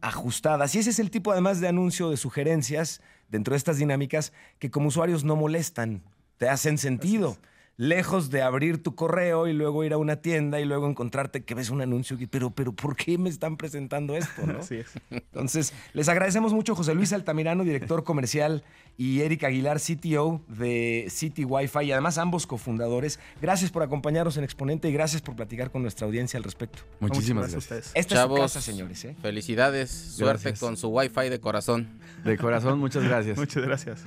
[0.02, 0.76] ajustadas.
[0.76, 4.70] Y ese es el tipo además de anuncio de sugerencias dentro de estas dinámicas que
[4.70, 6.04] como usuarios no molestan,
[6.38, 7.38] te hacen sentido
[7.78, 11.56] lejos de abrir tu correo y luego ir a una tienda y luego encontrarte que
[11.56, 14.46] ves un anuncio, pero, pero ¿por qué me están presentando esto?
[14.46, 14.60] ¿no?
[14.60, 14.92] Así es.
[15.10, 18.64] Entonces, les agradecemos mucho José Luis Altamirano, director comercial,
[18.96, 23.20] y Eric Aguilar, CTO de City Wi-Fi, y además ambos cofundadores.
[23.42, 26.84] Gracias por acompañarnos en Exponente y gracias por platicar con nuestra audiencia al respecto.
[27.00, 27.70] Muchísimas gracias.
[27.70, 27.92] gracias.
[27.96, 29.04] Esta es su casa, señores.
[29.06, 29.16] ¿eh?
[29.20, 32.00] Felicidades, suerte con su Wi-Fi de corazón.
[32.24, 33.38] De corazón, muchas gracias.
[33.44, 34.04] Muchas gracias.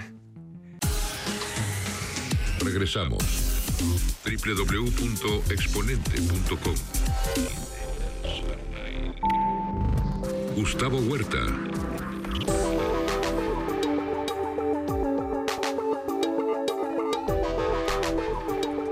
[2.61, 6.75] Regresamos www.exponente.com.
[10.57, 11.39] Gustavo Huerta.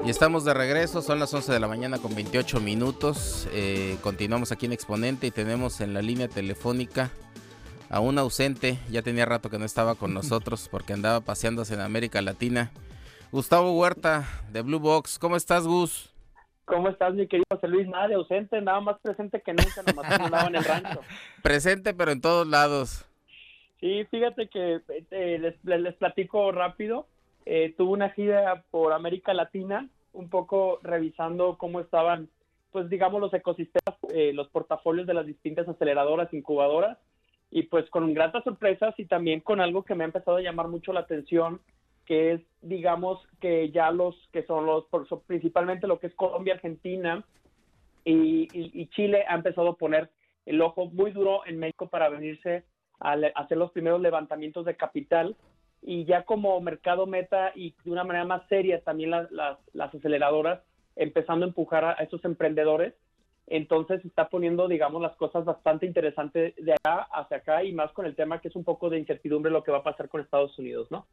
[0.04, 3.48] Y estamos de regreso, son las 11 de la mañana con 28 minutos.
[3.52, 7.10] Eh, continuamos aquí en Exponente y tenemos en la línea telefónica
[7.88, 8.78] a un ausente.
[8.90, 12.70] Ya tenía rato que no estaba con nosotros porque andaba paseándose en América Latina.
[13.34, 15.18] Gustavo Huerta, de Blue Box.
[15.18, 16.14] ¿Cómo estás, Gus?
[16.66, 17.88] ¿Cómo estás, mi querido José Luis?
[17.88, 21.00] Nada de ausente, nada más presente que nunca, nomás andaba en el rancho.
[21.42, 23.04] Presente, pero en todos lados.
[23.80, 27.08] Sí, fíjate que eh, les, les, platico rápido.
[27.44, 32.28] Eh, tuve una gira por América Latina, un poco revisando cómo estaban,
[32.70, 36.98] pues digamos, los ecosistemas, eh, los portafolios de las distintas aceleradoras, incubadoras,
[37.50, 40.68] y pues con gratas sorpresas y también con algo que me ha empezado a llamar
[40.68, 41.60] mucho la atención,
[42.06, 44.86] que es, digamos, que ya los que son los,
[45.26, 47.24] principalmente lo que es Colombia, Argentina
[48.04, 50.10] y, Chile ha empezado a poner
[50.46, 52.64] el ojo muy duro en México para venirse
[53.00, 55.36] a, hacer los primeros levantamientos de capital
[55.82, 60.62] y ya como mercado meta y de una manera más seria también las, las, aceleradoras
[60.96, 62.94] empezando a empujar a, esos emprendedores.
[63.46, 68.06] Entonces está poniendo, digamos, las cosas bastante interesantes de acá hacia acá y más con
[68.06, 70.58] el tema que es un poco de incertidumbre lo que va a pasar con Estados
[70.58, 71.06] Unidos, ¿no?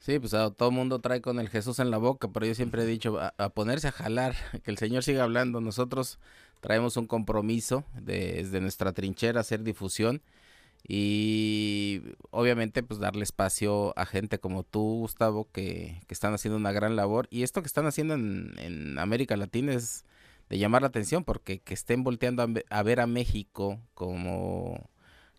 [0.00, 2.82] Sí, pues todo el mundo trae con el Jesús en la boca, pero yo siempre
[2.82, 4.34] he dicho a, ponerse a jalar,
[4.64, 5.60] que el Señor siga hablando.
[5.60, 6.18] Nosotros
[6.60, 10.22] traemos un compromiso desde nuestra trinchera, hacer difusión
[10.88, 16.72] y obviamente pues darle espacio a gente como tú, Gustavo, que, que están haciendo una
[16.72, 17.28] gran labor.
[17.30, 20.04] Y esto que están haciendo en, en América Latina es
[20.50, 24.90] de llamar la atención porque que estén volteando a, ver a México como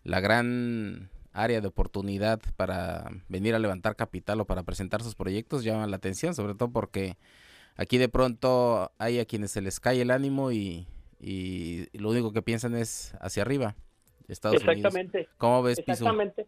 [0.04, 5.64] la gran área de oportunidad para venir a levantar capital o para presentar sus proyectos
[5.64, 7.16] llama la atención, sobre todo porque
[7.76, 10.86] aquí de pronto hay a quienes se les cae el ánimo y,
[11.20, 13.76] y lo único que piensan es hacia arriba.
[14.28, 15.18] Estados Exactamente.
[15.18, 15.34] Unidos.
[15.38, 15.92] ¿Cómo ves, Piso?
[15.92, 16.46] Exactamente.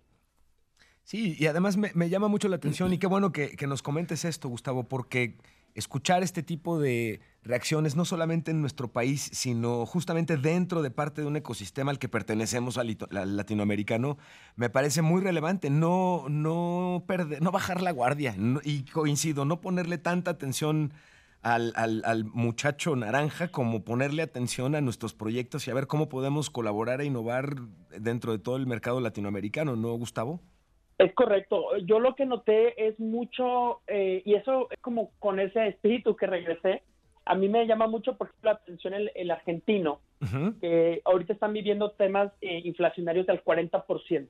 [1.03, 3.83] Sí, y además me, me llama mucho la atención y qué bueno que, que nos
[3.83, 5.37] comentes esto, Gustavo, porque
[5.75, 11.21] escuchar este tipo de reacciones, no solamente en nuestro país, sino justamente dentro de parte
[11.21, 12.97] de un ecosistema al que pertenecemos al,
[13.37, 14.17] latinoamericano,
[14.57, 15.71] me parece muy relevante.
[15.71, 18.35] No, no, perder, no bajar la guardia.
[18.65, 20.93] y coincido, no ponerle tanta atención
[21.43, 26.09] al, al- al muchacho naranja como ponerle atención a nuestros proyectos y a ver cómo
[26.09, 27.57] podemos colaborar e innovar
[28.01, 30.41] dentro de todo el mercado latinoamericano, ¿no, Gustavo?
[30.97, 31.77] Es correcto.
[31.87, 36.27] Yo lo que noté es mucho, eh, y eso es como con ese espíritu que
[36.27, 36.83] regresé,
[37.27, 40.01] a mí me llama mucho, por ejemplo, la atención el, el argentino,
[40.61, 44.29] que ahorita están viviendo temas eh, inflacionarios del 40%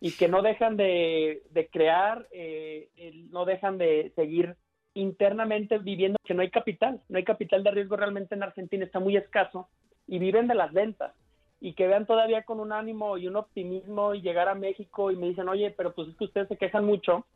[0.00, 2.88] y que no dejan de, de crear, eh,
[3.30, 4.56] no dejan de seguir
[4.94, 8.98] internamente viviendo que no hay capital, no hay capital de riesgo realmente en Argentina, está
[8.98, 9.68] muy escaso
[10.06, 11.14] y viven de las ventas.
[11.62, 15.16] Y que vean todavía con un ánimo y un optimismo y llegar a México y
[15.16, 17.26] me dicen, oye, pero pues es que ustedes se quejan mucho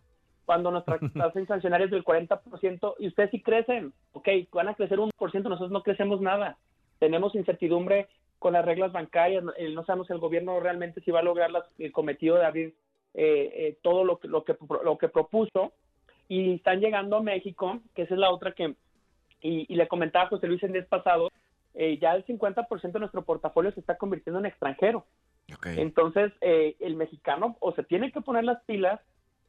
[0.45, 5.01] cuando nuestra tasa inflacionaria es del 40% y ustedes sí crecen, ok, van a crecer
[5.01, 6.57] un por ciento, nosotros no crecemos nada,
[6.99, 11.25] tenemos incertidumbre con las reglas bancarias, no, eh, sabemos el gobierno realmente si va a
[11.25, 12.75] lograr las- el cometido de abrir
[13.15, 15.73] eh, eh, todo lo que, lo, que, lo que propuso.
[16.29, 18.75] Y están llegando a México, que esa es la otra que,
[19.41, 21.31] y, y le comentaba a José Luis el mes pasado,
[21.75, 25.05] eh, ya el 50% de nuestro portafolio se está convirtiendo en extranjero.
[25.79, 29.01] Entonces, eh, el mexicano o se tiene que poner las pilas,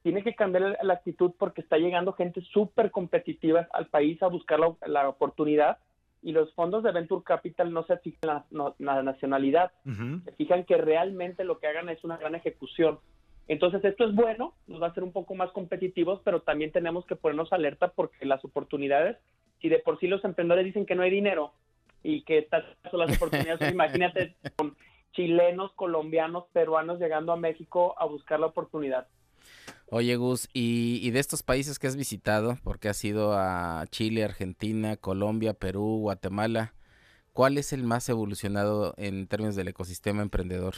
[0.06, 4.60] tiene que cambiar la, actitud porque está llegando gente súper competitiva al país a buscar
[4.60, 5.80] la, la oportunidad
[6.22, 9.72] y los fondos de Venture Capital no se fijan la, no- la nacionalidad,
[10.24, 13.00] se fijan que realmente lo que hagan es una gran ejecución.
[13.48, 17.04] Entonces, esto es bueno, nos va a hacer un poco más competitivos, pero también tenemos
[17.08, 19.18] que ponernos alerta porque las oportunidades,
[19.60, 21.52] si de por sí los emprendedores dicen que no hay dinero
[22.04, 24.76] y que estas son las oportunidades, pues imagínate con
[25.14, 29.08] chilenos, colombianos, peruanos llegando a México a buscar la oportunidad.
[29.90, 34.24] Oye, Gus, y, y de estos países que has visitado, porque has ido a Chile,
[34.24, 36.74] Argentina, Colombia, Perú, Guatemala,
[37.34, 40.76] ¿cuál es el más evolucionado en términos del ecosistema emprendedor?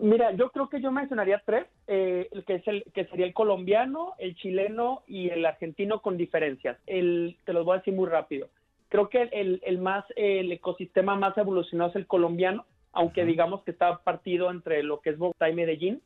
[0.00, 3.34] Mira, yo creo que yo mencionaría tres, eh, el que es el que sería el
[3.34, 6.78] colombiano, el chileno y el argentino con diferencias.
[6.86, 8.48] El, te los voy a decir muy rápido.
[8.90, 13.72] Creo que el, el más el ecosistema más evolucionado es el colombiano, aunque digamos que
[13.72, 16.00] está partido entre lo que es Bogotá y Medellín,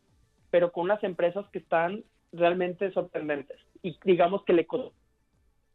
[0.53, 3.59] pero con unas empresas que están realmente sorprendentes.
[3.83, 4.95] Y digamos que el ecosistema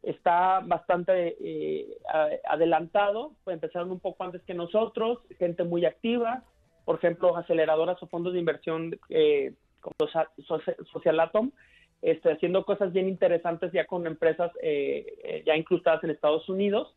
[0.02, 1.98] está bastante eh,
[2.44, 6.44] adelantado, pues empezaron un poco antes que nosotros, gente muy activa,
[6.84, 11.50] por ejemplo, aceleradoras o fondos de inversión eh, como Socia- Socia- Social Atom,
[12.00, 16.94] este, haciendo cosas bien interesantes ya con empresas eh, eh, ya incrustadas en Estados Unidos.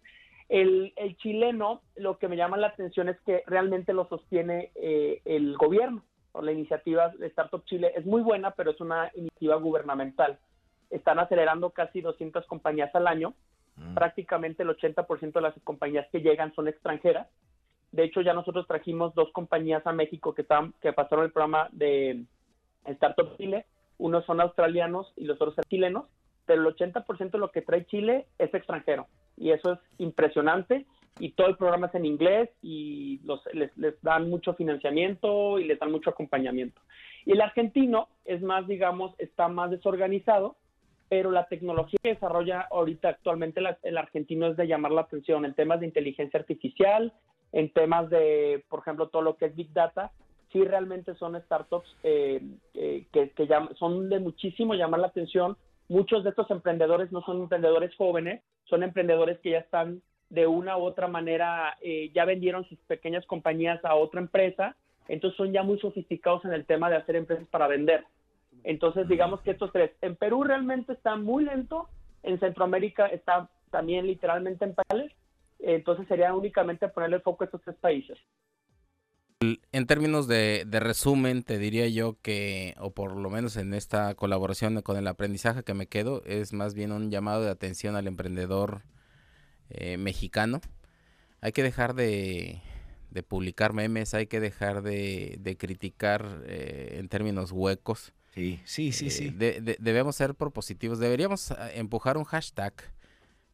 [0.48, 5.22] El, el chileno, lo que me llama la atención es que realmente lo sostiene eh,
[5.26, 6.04] el gobierno.
[6.34, 10.40] O La iniciativa de Startup Chile es muy buena, pero es una iniciativa gubernamental.
[10.90, 13.34] Están acelerando casi 200 compañías al año.
[13.96, 17.28] Prácticamente el 80% de las compañías que llegan son extranjeras.
[17.92, 21.68] De hecho, ya nosotros trajimos dos compañías a México que, estaban, que pasaron el programa
[21.72, 22.26] de
[22.86, 23.66] Startup Chile.
[23.98, 26.06] Unos son australianos y los otros son chilenos,
[26.46, 29.08] pero el 80% de lo que trae Chile es extranjero.
[29.38, 30.86] Y eso es impresionante.
[31.20, 33.72] Y todo el programa es en inglés y los, les,
[34.02, 36.82] dan mucho financiamiento y les dan mucho acompañamiento.
[37.26, 40.56] Y el argentino es más, digamos, está más desorganizado,
[41.10, 45.46] pero la tecnología que desarrolla ahorita actualmente la- el argentino es de llamar la atención
[45.46, 47.14] en temas de inteligencia artificial,
[47.52, 50.12] en temas de, por ejemplo, todo lo que es Big Data,
[50.52, 52.42] sí realmente son startups eh,
[52.74, 53.32] eh, que,
[53.78, 55.58] son de muchísimo llamar la atención.
[55.90, 60.78] Muchos de estos emprendedores no son emprendedores jóvenes, son emprendedores que ya están de una
[60.78, 64.78] u otra manera, eh, ya vendieron sus pequeñas compañías a otra empresa,
[65.10, 68.06] entonces son ya muy sofisticados en el tema de hacer empresas para vender.
[68.64, 69.92] Entonces, digamos que estos tres.
[70.02, 71.90] En Perú realmente está muy lento,
[72.24, 75.12] en Centroamérica está también literalmente en pañales,
[75.60, 78.18] entonces sería únicamente ponerle el foco a estos tres países.
[79.74, 84.16] En términos de, de resumen, te diría yo que, o por lo menos en esta
[84.16, 88.08] colaboración con el aprendizaje que me quedo, es más bien un llamado de atención al
[88.08, 88.84] emprendedor
[89.74, 90.62] eh, mexicano.
[91.42, 92.62] Hay que dejar de,
[93.10, 98.14] de publicar memes, hay que dejar de, de criticar eh, en términos huecos.
[98.34, 99.30] Sí, sí, sí, Eh, sí.
[99.32, 102.74] de- de- debemos ser propositivos, deberíamos ah, empujar un hashtag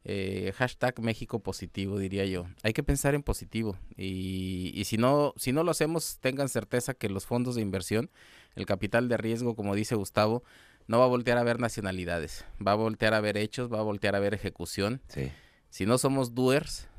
[0.10, 2.46] eh, hashtag México positivo, diría yo.
[2.64, 3.78] Hay que pensar en positivo.
[3.98, 8.10] Y, y, si, no, si no lo hacemos, tengan certeza que los fondos de inversión,
[8.56, 10.44] el capital de riesgo, como dice Gustavo,
[10.88, 12.46] no va a voltear a ver nacionalidades.
[12.66, 15.02] Va a voltear a ver hechos, va a voltear a ver ejecución.
[15.10, 15.30] Sí.
[15.70, 16.90] Si no somos doers,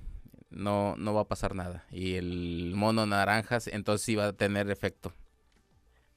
[0.50, 1.85] no, no va a pasar nada.
[1.90, 5.12] Y el mono naranjas, entonces sí va a tener efecto.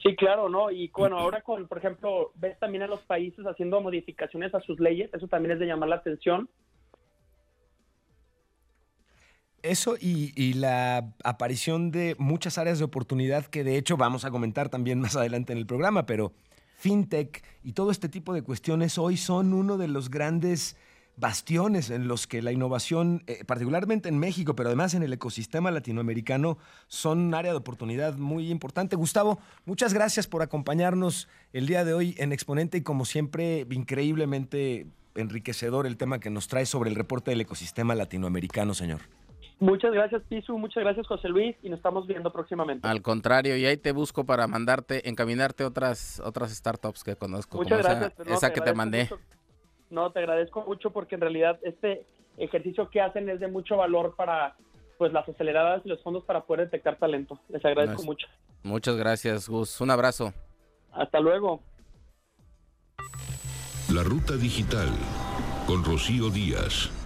[0.04, 0.72] Sí, claro, ¿no?
[0.72, 4.80] Y bueno, ahora con, por ejemplo, ves también a los países haciendo modificaciones a sus
[4.80, 6.50] leyes, eso también es de llamar la atención.
[9.62, 14.32] Eso y, y, la aparición de muchas áreas de oportunidad que de hecho vamos a
[14.32, 16.34] comentar también más adelante en el programa, pero
[16.78, 20.78] fintech y todo este tipo de cuestiones hoy son uno de los grandes
[21.22, 25.72] bastiones en los que la innovación, eh, particularmente en México, pero además en el ecosistema
[25.72, 26.58] latinoamericano,
[26.88, 28.98] son un área de oportunidad muy importante.
[28.98, 34.88] Gustavo, muchas gracias por acompañarnos el día de hoy en Exponente y como siempre, increíblemente
[35.16, 39.02] enriquecedor el tema que nos trae sobre el reporte del ecosistema latinoamericano, señor.
[39.60, 40.58] Muchas gracias, Pisu.
[40.58, 41.56] Muchas gracias, José Luis.
[41.62, 42.88] Y nos estamos viendo próximamente.
[42.88, 47.58] Al contrario, y ahí te busco para mandarte, encaminarte otras otras startups que conozco.
[47.58, 48.14] Muchas como gracias.
[48.20, 49.04] Esa, no, esa que te mandé.
[49.04, 49.20] Mucho.
[49.92, 52.06] No, te agradezco mucho porque en realidad este
[52.38, 54.56] ejercicio que hacen es de mucho valor para
[54.98, 57.40] pues las aceleradas y los fondos para poder detectar talento.
[57.50, 58.28] Les agradezco mucho.
[58.64, 59.82] Muchas gracias, Gus.
[59.82, 60.34] Un abrazo.
[60.92, 61.62] Hasta luego.
[63.94, 64.90] La Ruta Digital
[65.68, 67.01] con Rocío Díaz.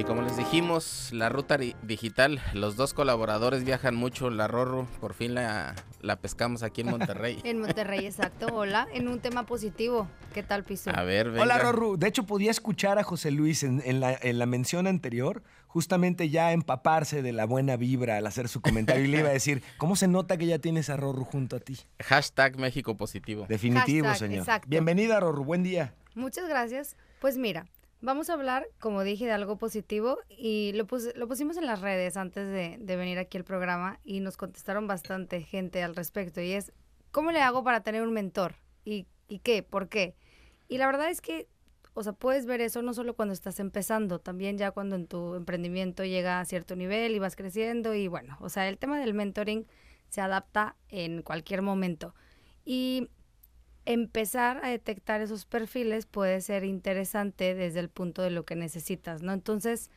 [0.00, 5.12] Y como les dijimos, la ruta digital, los dos colaboradores viajan mucho, la Rorro, por
[5.12, 7.38] fin la, la pescamos aquí en Monterrey.
[7.44, 8.46] En Monterrey, exacto.
[8.46, 10.08] Hola, en un tema positivo.
[10.32, 10.90] ¿Qué tal, Piso?
[10.94, 11.42] A ver, venga.
[11.42, 11.98] Hola, Rorru.
[11.98, 16.30] De hecho, podía escuchar a José Luis en, en la, en la mención anterior, justamente
[16.30, 19.62] ya empaparse de la buena vibra al hacer su comentario y le iba a decir,
[19.76, 21.78] ¿cómo se nota que ya tienes a Rorru junto a ti?
[22.02, 23.44] Hashtag México positivo.
[23.50, 24.38] Definitivo, Hashtag, señor.
[24.44, 24.66] exacto.
[24.66, 25.44] Bienvenida, Rorru.
[25.44, 25.92] Buen día.
[26.14, 26.96] Muchas gracias.
[27.20, 27.66] Pues mira,
[28.00, 31.80] vamos a hablar, como dije, de algo positivo y lo, pus- lo pusimos en las
[31.80, 36.40] redes antes de, de venir aquí al programa y nos contestaron bastante gente al respecto
[36.40, 36.72] y es,
[37.10, 38.54] ¿cómo le hago para tener un mentor?
[38.84, 39.62] ¿Y, y qué?
[39.62, 40.14] ¿Por qué?
[40.68, 41.48] Y la verdad es que,
[41.94, 45.34] o sea, puedes ver eso no solo cuando estás empezando, también ya cuando en tu
[45.34, 49.14] emprendimiento llega a cierto nivel y vas creciendo y bueno, o sea, el tema del
[49.14, 49.66] mentoring
[50.08, 52.14] se adapta en cualquier momento.
[52.64, 53.08] Y
[53.92, 59.22] empezar a detectar esos perfiles puede ser interesante desde el punto de lo que necesitas,
[59.22, 59.32] ¿no?
[59.32, 59.90] Entonces,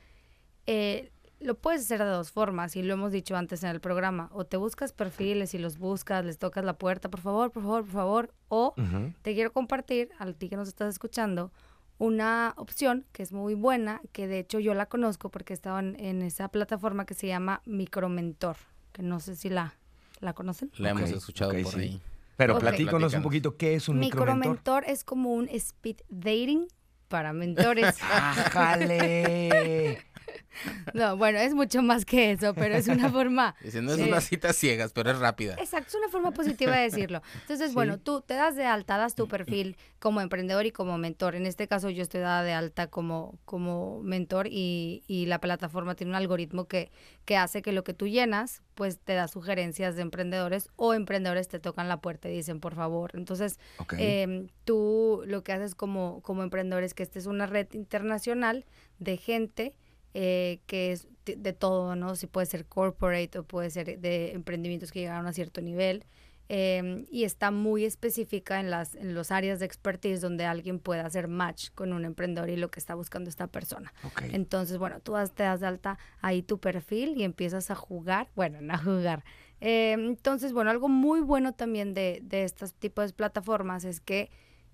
[0.65, 4.29] eh, lo puedes hacer de dos formas y lo hemos dicho antes en el programa.
[4.34, 7.84] O te buscas perfiles y los buscas, les tocas la puerta, por favor, por favor,
[7.84, 8.34] por favor.
[8.47, 8.73] O
[9.21, 11.51] te quiero compartir, a ti que nos estás escuchando,
[11.99, 15.99] una opción que es muy buena, que de hecho yo la conozco porque estaba en,
[15.99, 18.56] en esa plataforma que se llama Micromentor,
[18.91, 19.75] que no sé si la,
[20.19, 20.71] la conocen.
[20.77, 21.79] La hemos ok, por sí.
[21.79, 22.01] ahí.
[22.35, 22.61] Pero Ok.
[22.61, 24.35] platícanos un poquito qué es un micromentor.
[24.37, 26.67] Micromentor es como un speed dating
[27.07, 27.95] para mentores.
[28.01, 29.99] ¡Ájale!
[30.93, 33.55] No, bueno, es mucho más que eso, pero es una forma.
[33.63, 34.03] Dice, no es Sí.
[34.07, 35.55] una cita ciegas, pero es rápida.
[35.55, 37.21] Exacto, es una forma positiva de decirlo.
[37.41, 41.35] Entonces, bueno, tú te das de alta, das tu perfil como emprendedor y como mentor.
[41.35, 45.95] En este caso, yo estoy dada de alta como, como mentor y, y la plataforma
[45.95, 46.91] tiene un algoritmo que,
[47.25, 51.47] que hace que lo que tú llenas, pues te da sugerencias de emprendedores o emprendedores
[51.47, 53.11] te tocan la puerta y dicen, por favor.
[53.15, 53.59] Entonces,
[53.97, 58.65] em, tú lo que haces como, como emprendedor es que esta es una red internacional
[58.99, 59.75] de gente
[60.13, 62.15] eh, que es de, de todo, ¿no?
[62.15, 66.04] Si puede ser corporate o puede ser de emprendimientos que llegaron a cierto nivel.
[66.49, 70.99] em, y está muy específica en las en los áreas de expertise donde alguien puede
[70.99, 73.93] hacer match con un emprendedor y lo que está buscando esta persona.
[74.04, 74.23] Ok.
[74.34, 78.28] Entonces, bueno, tú das- te das de alta ahí tu perfil y empiezas a jugar,
[78.36, 79.23] bueno, no a jugar.
[79.62, 84.30] Eh, entonces, bueno, algo muy bueno también de, de estos tipos de plataformas es que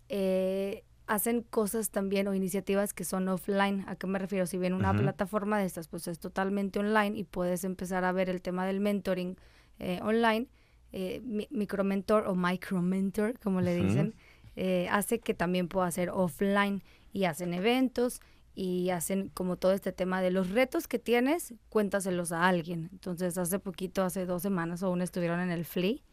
[0.09, 3.83] eh, hacen cosas también o iniciativas que son offline.
[3.87, 4.45] ¿A qué me refiero?
[4.45, 8.29] Si bien una plataforma de estas, pues es totalmente online y puedes empezar a ver
[8.29, 9.35] el tema del mentoring
[9.79, 10.47] eh, online,
[10.91, 14.13] eh, mi- micromentor o micromentor, como le dicen,
[14.55, 18.21] eh, hace que también pueda ser offline y hacen eventos
[18.55, 22.89] y hacen como todo este tema de los retos que tienes, cuéntaselos a alguien.
[22.91, 26.03] Entonces, hace poquito, hace dos semanas aún estuvieron en el FLI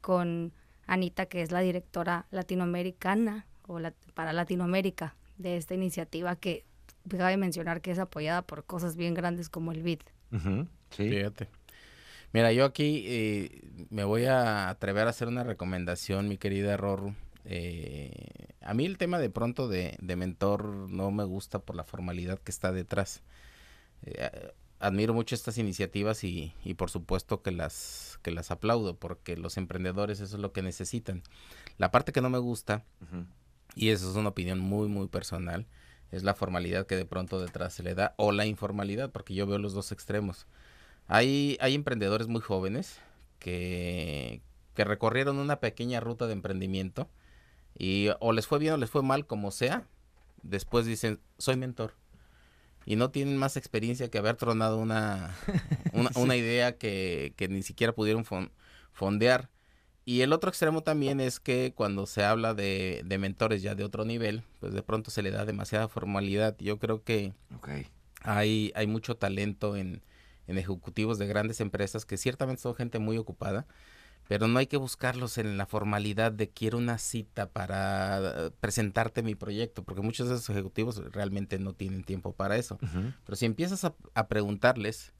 [0.00, 0.52] con
[0.86, 6.64] Anita, que es la directora latinoamericana o la- para Latinoamérica de esta iniciativa que
[7.08, 10.00] cabe mencionar que es apoyada por cosas bien grandes como el BID.
[10.90, 11.08] Sí.
[11.08, 11.48] Fíjate.
[12.32, 17.14] Mira, yo aquí eh, me voy a atrever a hacer una recomendación, mi querida Rorru.
[17.44, 21.84] Eh, a mí el tema de pronto de, de mentor no me gusta por la
[21.84, 23.22] formalidad que está detrás.
[24.02, 29.36] Eh, admiro mucho estas iniciativas y, y, por supuesto que las, que las aplaudo porque
[29.36, 31.22] los emprendedores eso es lo que necesitan.
[31.78, 32.84] La parte que no me gusta,
[33.78, 35.66] y eso es una opinión muy, muy personal,
[36.10, 39.46] es la formalidad que de pronto detrás se le da o la informalidad, porque yo
[39.46, 40.48] veo los dos extremos.
[41.06, 42.98] Hay, hay emprendedores muy jóvenes
[43.38, 44.42] que,
[44.74, 47.08] que recorrieron una pequeña ruta de emprendimiento
[47.78, 49.86] y o les fue bien o les fue mal, como sea,
[50.42, 51.94] después dicen, soy mentor.
[52.84, 55.36] Y no tienen más experiencia que haber tronado una,
[56.16, 58.24] una, idea que, que, ni siquiera pudieron
[58.92, 59.50] fondear.
[60.08, 63.84] Y el otro extremo también es que cuando se habla de, de, mentores ya de
[63.84, 66.56] otro nivel, pues de pronto se le da demasiada formalidad.
[66.60, 67.34] Yo creo que
[68.22, 70.00] hay, hay mucho talento en,
[70.46, 73.66] en ejecutivos de grandes empresas que ciertamente son gente muy ocupada,
[74.28, 79.34] pero no hay que buscarlos en la formalidad de quiero una cita para presentarte mi
[79.34, 82.78] proyecto, porque muchos de esos ejecutivos realmente no tienen tiempo para eso.
[83.26, 85.12] Pero si empiezas a, preguntarles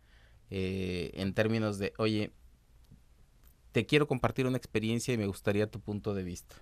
[0.48, 2.32] eh, en términos de, oye,
[3.72, 6.56] te quiero compartir una experiencia y me gustaría tu punto de vista.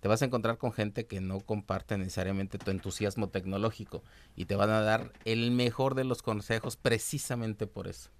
[0.00, 4.04] Te vas a encontrar con gente que no comparte necesariamente tu entusiasmo tecnológico
[4.36, 8.10] y te van a dar el mejor de los consejos precisamente por eso.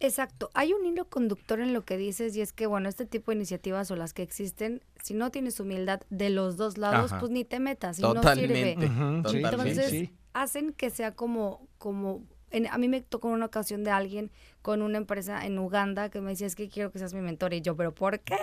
[0.00, 0.50] Exacto.
[0.54, 3.36] Hay un hilo conductor en lo que dices y es que, bueno, este tipo de
[3.36, 7.44] iniciativas o las que existen, si no tienes humildad de los dos lados, pues ni
[7.44, 8.72] te metas y no sirve.
[8.72, 12.26] Entonces, hacen que sea como, como
[12.70, 14.30] a mí me tocó una ocasión de alguien
[14.62, 17.52] con una empresa en Uganda que me decía, es que quiero que seas mi mentor.
[17.52, 18.38] Y yo, ¿pero por qué?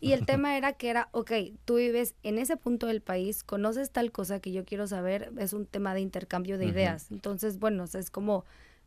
[0.00, 1.32] Y el tema era que era, ok,
[1.64, 5.52] tú vives en ese punto del país, conoces tal cosa que yo quiero saber, es
[5.52, 7.10] un tema de intercambio de ideas.
[7.10, 8.44] Entonces, bueno, es como,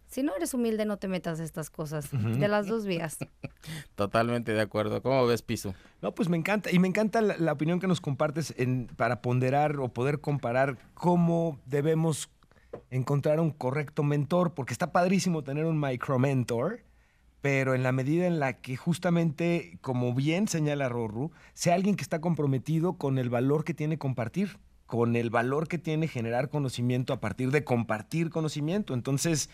[0.07, 3.17] si no eres humilde, no te metas estas cosas, de las dos vías.
[3.95, 5.01] Totalmente de acuerdo.
[5.01, 5.73] ¿Cómo ves, Piso?
[6.01, 6.71] No, pues me encanta.
[6.71, 10.77] Y me encanta la, la opinión que nos compartes en, para ponderar o poder comparar
[10.93, 12.29] cómo debemos
[12.89, 16.81] encontrar un correcto mentor, porque está padrísimo tener un micro mentor,
[17.41, 22.03] pero en la medida en la que justamente, como bien señala Rorru, sea alguien que
[22.03, 27.13] está comprometido con el valor que tiene compartir, con el valor que tiene generar conocimiento
[27.13, 28.93] a partir de compartir conocimiento.
[28.93, 29.49] Entonces,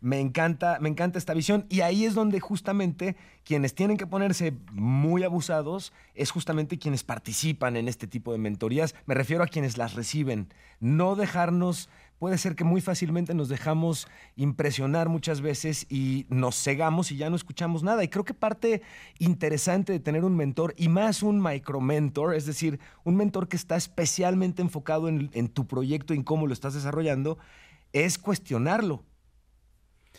[0.00, 4.52] me encanta, me encanta esta visión y ahí es donde justamente quienes tienen que ponerse
[4.72, 8.94] muy abusados es justamente quienes participan en este tipo de mentorías.
[9.06, 10.52] Me refiero a quienes las reciben.
[10.80, 11.88] No dejarnos
[12.18, 17.30] puede ser que muy fácilmente nos dejamos impresionar muchas veces y nos cegamos y ya
[17.30, 18.02] no escuchamos nada.
[18.04, 18.82] Y creo que parte
[19.18, 23.56] interesante de tener un mentor y más un micro mentor, es decir, un mentor que
[23.56, 27.38] está especialmente enfocado en, en tu proyecto y en cómo lo estás desarrollando,
[27.92, 29.04] es cuestionarlo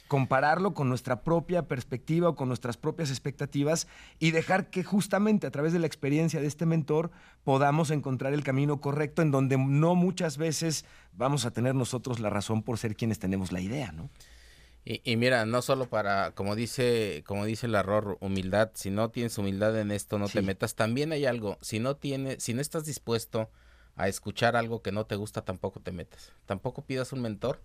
[0.08, 3.88] compararlo con nuestra propia perspectiva o con nuestras propias expectativas
[4.20, 7.12] y dejar que justamente a través de la experiencia de este mentor
[7.44, 12.30] podamos encontrar el camino correcto en donde no muchas veces vamos a tener nosotros la
[12.30, 14.10] razón por ser quienes tenemos la idea, ¿no?
[14.90, 19.38] Y, mira, no solo para, como dice, como dice el error, humildad, si no tienes
[19.38, 20.76] humildad en esto, no te metas.
[20.76, 23.50] También hay algo, si no tienes, si no estás dispuesto
[23.98, 26.32] a escuchar algo que no te gusta, tampoco te metas.
[26.46, 27.60] Tampoco pidas un mentor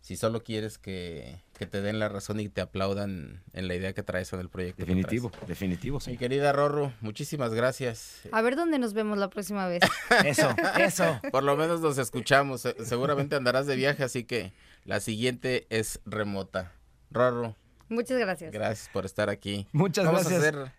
[0.00, 4.02] si solo quieres que, te den la razón y te aplaudan en la idea que
[4.02, 4.82] traes en el proyecto.
[4.84, 6.12] Definitivo, definitivo, sí.
[6.12, 8.20] Mi querida Rorro, muchísimas gracias.
[8.30, 9.82] A ver dónde nos vemos la próxima vez.
[10.24, 11.20] eso, eso.
[11.32, 12.68] Por lo menos nos escuchamos.
[12.84, 14.52] Seguramente andarás de viaje, así que
[14.84, 16.72] la siguiente es remota.
[17.10, 17.56] Rorro.
[17.88, 18.52] Muchas gracias.
[18.52, 19.66] Gracias por estar aquí.
[19.72, 20.44] Muchas Vamos gracias.
[20.44, 20.72] A hacer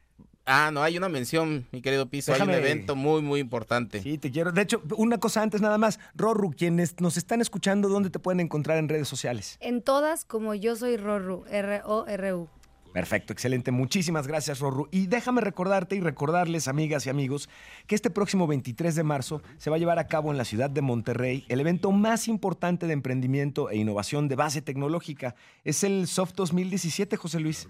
[0.50, 2.34] Ah, no, hay una mención, mi querido Piso.
[2.34, 4.02] Hay un evento muy, muy importante.
[4.02, 4.54] Sí, te quiero.
[4.54, 6.00] De hecho, una cosa antes nada más.
[6.16, 9.58] Rorru, quienes nos están escuchando, ¿dónde te pueden encontrar en redes sociales?
[9.60, 12.48] En todas, como yo soy Rorru, R-O-R-U.
[12.94, 13.72] Perfecto, excelente.
[13.72, 14.88] Muchísimas gracias, Rorru.
[14.90, 17.50] Y déjame recordarte y recordarles, amigas y amigos,
[17.86, 20.70] que este próximo 23 de marzo se va a llevar a cabo en la ciudad
[20.70, 25.36] de Monterrey el evento más importante de emprendimiento e innovación de base tecnológica.
[25.66, 27.68] Es el Soft 2017, José Luis.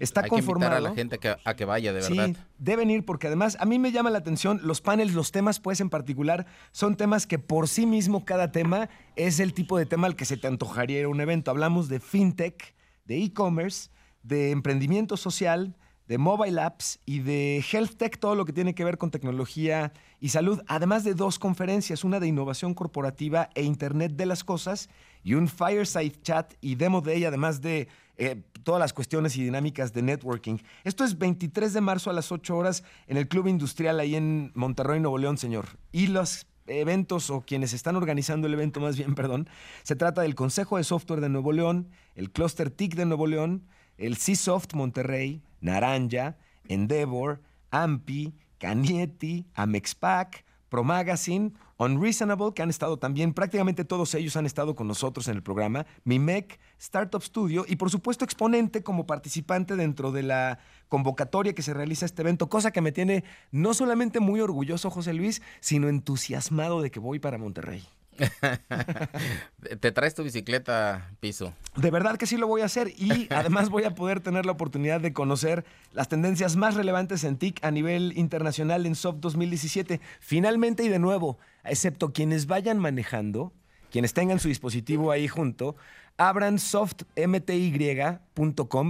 [0.00, 0.72] Está Hay conformado.
[0.72, 2.26] Que a la gente a que vaya, de verdad.
[2.28, 5.60] Sí, deben ir porque además a mí me llama la atención los paneles, los temas,
[5.60, 9.86] pues en particular, son temas que por sí mismo cada tema es el tipo de
[9.86, 11.50] tema al que se te antojaría ir a un evento.
[11.50, 12.74] Hablamos de fintech,
[13.04, 13.90] de e-commerce,
[14.22, 15.76] de emprendimiento social,
[16.08, 19.92] de mobile apps y de health tech, todo lo que tiene que ver con tecnología
[20.20, 24.88] y salud, además de dos conferencias, una de innovación corporativa e Internet de las Cosas
[25.28, 29.92] y un fireside chat y demo day, además de eh, todas las cuestiones y dinámicas
[29.92, 30.56] de networking.
[30.84, 34.52] Esto es 23 de marzo a las 8 horas en el Club Industrial ahí en
[34.54, 35.66] Monterrey, Nuevo León, señor.
[35.92, 39.50] Y los eventos o quienes están organizando el evento más bien, perdón,
[39.82, 43.66] se trata del Consejo de Software de Nuevo León, el Cluster TIC de Nuevo León,
[43.98, 53.34] el C-Soft Monterrey, Naranja, Endeavor, AMPI, Canieti, Amexpac, Pro Magazine, Unreasonable, que han estado también,
[53.34, 57.90] prácticamente todos ellos han estado con nosotros en el programa, Mimec, Startup Studio y por
[57.90, 60.58] supuesto Exponente como participante dentro de la
[60.88, 65.12] convocatoria que se realiza este evento, cosa que me tiene no solamente muy orgulloso José
[65.12, 67.86] Luis, sino entusiasmado de que voy para Monterrey.
[69.80, 71.52] ¿Te traes tu bicicleta, Piso?
[71.76, 74.52] De verdad que sí lo voy a hacer y además voy a poder tener la
[74.52, 80.00] oportunidad de conocer las tendencias más relevantes en TIC a nivel internacional en SOP 2017.
[80.20, 83.52] Finalmente y de nuevo, excepto quienes vayan manejando,
[83.90, 85.76] quienes tengan su dispositivo ahí junto,
[86.18, 88.34] abran softmty.com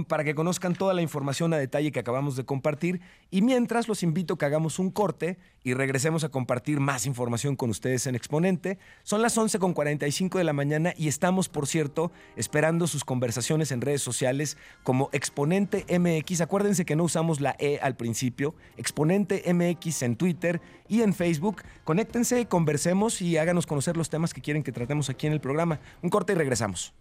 [0.05, 4.01] para que conozcan toda la información a detalle que acabamos de compartir y mientras los
[4.01, 8.15] invito a que hagamos un corte y regresemos a compartir más información con ustedes en
[8.15, 8.79] Exponente.
[9.03, 14.01] Son las 11.45 de la mañana y estamos, por cierto, esperando sus conversaciones en redes
[14.01, 16.41] sociales como Exponente MX.
[16.41, 18.55] Acuérdense que no usamos la E al principio.
[18.75, 21.61] Exponente MX en Twitter y en Facebook.
[21.83, 25.79] Conéctense, conversemos y háganos conocer los temas que quieren que tratemos aquí en el programa.
[26.01, 26.95] Un corte y regresamos.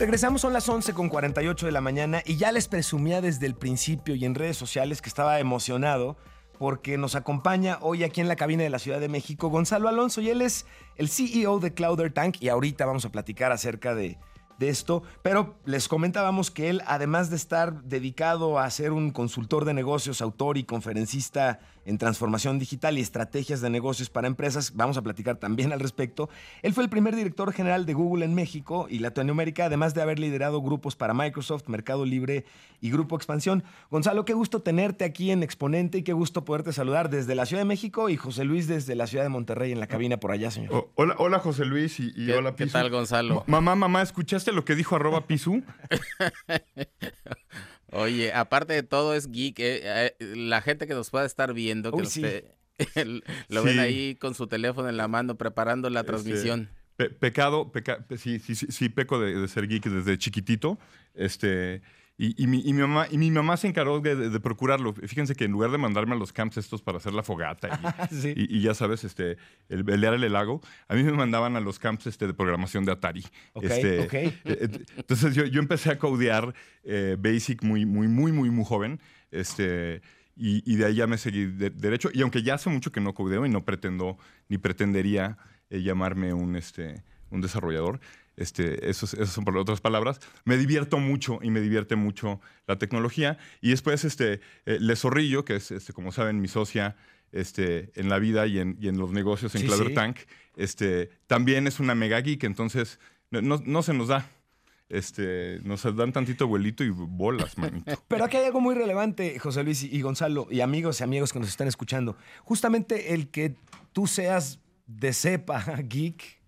[0.00, 3.54] Regresamos, son las 11 con 48 de la mañana y ya les presumía desde el
[3.54, 6.16] principio y en redes sociales que estaba emocionado
[6.58, 10.22] porque nos acompaña hoy aquí en la cabina de la Ciudad de México Gonzalo Alonso
[10.22, 10.64] y él es
[10.96, 14.16] el CEO de Clouder Tank y ahorita vamos a platicar acerca de,
[14.58, 19.66] de esto, pero les comentábamos que él, además de estar dedicado a ser un consultor
[19.66, 24.96] de negocios, autor y conferencista en transformación digital y estrategias de negocios para empresas, vamos
[24.96, 26.30] a platicar también al respecto,
[26.62, 30.18] él fue el primer director general de Google en México y Latinoamérica, además de haber
[30.18, 32.44] liderado grupos para Microsoft, Mercado Libre
[32.80, 33.62] y Grupo Expansión.
[33.90, 37.60] Gonzalo, qué gusto tenerte aquí en Exponente y qué gusto poderte saludar desde la Ciudad
[37.62, 40.50] de México y José Luis desde la Ciudad de Monterrey en la cabina por allá,
[40.50, 40.72] señor.
[40.72, 42.72] Oh, hola, hola José Luis y, y ¿Qué, hola ¿Qué Pisu.
[42.78, 43.44] tal, Gonzalo?
[43.46, 45.62] Ma- Mamá, mamá, ¿escuchaste lo que dijo arroba Pisu?
[47.92, 49.58] Oye, aparte de todo es geek.
[49.58, 49.80] eh,
[50.20, 52.22] eh, la gente que nos pueda estar viendo, que Uy, nos sí.
[53.48, 53.78] lo ven Sí.
[53.80, 56.68] ahí con su teléfono en la mano preparando la Este, transmisión.
[56.96, 60.78] Pe- pecado, peca- pe- sí, sí, sí, sí, peco de, de ser geek desde chiquitito.
[61.14, 61.82] Este,
[62.22, 64.92] y, y mi, y mi mamá, y mi mamá se encargó de, procurarlo.
[64.92, 67.68] Fíjense que en lugar de mandarme a los camps estos para hacer la fogata
[68.10, 68.34] y, Sí.
[68.36, 69.38] y- y ya sabes, este,
[69.70, 72.92] el pelear el lago, a mí me mandaban a los camps este, de programación de
[72.92, 73.24] Atari.
[73.54, 74.68] Ok, Este, eh, eh,
[74.98, 76.52] Entonces yo, yo empecé a codear
[76.84, 79.00] eh, Basic muy, muy, muy, muy, muy joven.
[79.30, 80.02] Este,
[80.36, 82.10] y, y de ahí ya me seguí de- derecho.
[82.12, 84.18] Y aunque ya hace mucho que no codeo y no pretendo
[84.48, 85.38] ni pretendería
[85.70, 88.00] eh, llamarme un, este, un desarrollador,
[88.36, 93.38] este, esos, son por otras palabras, me divierto mucho y me divierte mucho la tecnología.
[93.60, 96.96] Y después, este, eh, Le Zorrillo, que es, este, como saben, mi socia
[97.32, 99.94] este, en la vida y en, y en los negocios en Sí.
[99.94, 100.18] Tank,
[100.56, 102.98] este, también es una mega geek, entonces
[103.30, 104.28] no, no- no se nos da.
[104.88, 108.02] Este, nos dan tantito vuelito y bolas, manito.
[108.08, 111.38] Pero aquí hay algo muy relevante, José Luis y Gonzalo, y amigos y amigos que
[111.38, 112.16] nos están escuchando.
[112.42, 113.54] Justamente el que
[113.92, 114.58] tú seas
[114.88, 116.39] de cepa, geek,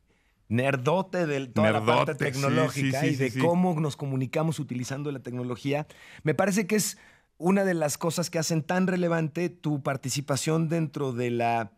[0.52, 5.10] nerdote de toda la parte sí, tecnológica sí, sí, y de cómo nos comunicamos utilizando
[5.10, 5.86] la tecnología,
[6.22, 6.98] me parece que es
[7.38, 11.72] una de las cosas que hacen tan relevante tu participación dentro de la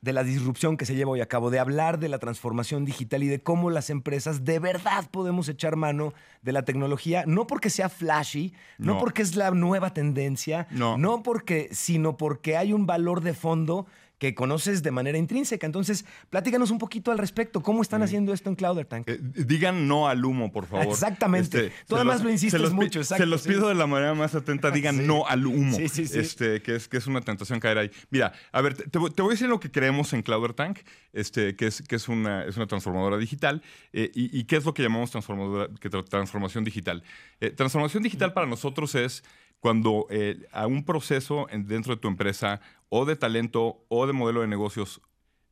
[0.00, 3.24] de la disrupción que se lleva hoy a cabo, de hablar de la transformación digital
[3.24, 7.68] y de cómo las empresas de verdad podemos echar mano de la tecnología, no porque
[7.68, 9.00] sea flashy, no, No.
[9.00, 11.22] porque es la nueva tendencia, No.
[11.24, 13.86] porque, sino porque hay un valor de fondo
[14.18, 15.64] que conoces de manera intrínseca.
[15.66, 17.62] Entonces, platícanos un poquito al respecto.
[17.62, 19.08] ¿Cómo están haciendo esto en Clouder Tank?
[19.08, 20.82] Eh, digan no al humo, por favor.
[20.86, 21.68] Este, Exactamente.
[21.86, 23.50] Tú se además los- lo insistes los mucho, exacto, Se los sí.
[23.50, 25.04] pido de la manera más atenta, digan Sí.
[25.06, 25.76] no al humo.
[25.76, 26.18] Sí, sí, sí.
[26.18, 27.90] Este, que, es, que es una tentación caer ahí.
[28.10, 30.80] Mira, a ver, te, te voy a decir lo que creemos en Clouder Tank,
[31.12, 33.62] este, que, es, que es, una, es una transformadora digital.
[33.92, 37.02] eh, y, y qué es lo que llamamos transformadora, que tra- transformación digital?
[37.40, 39.22] Eh, transformación digital para nosotros es
[39.60, 44.12] cuando eh, a un proceso en- dentro de tu empresa o de talento o de
[44.12, 45.00] modelo de negocios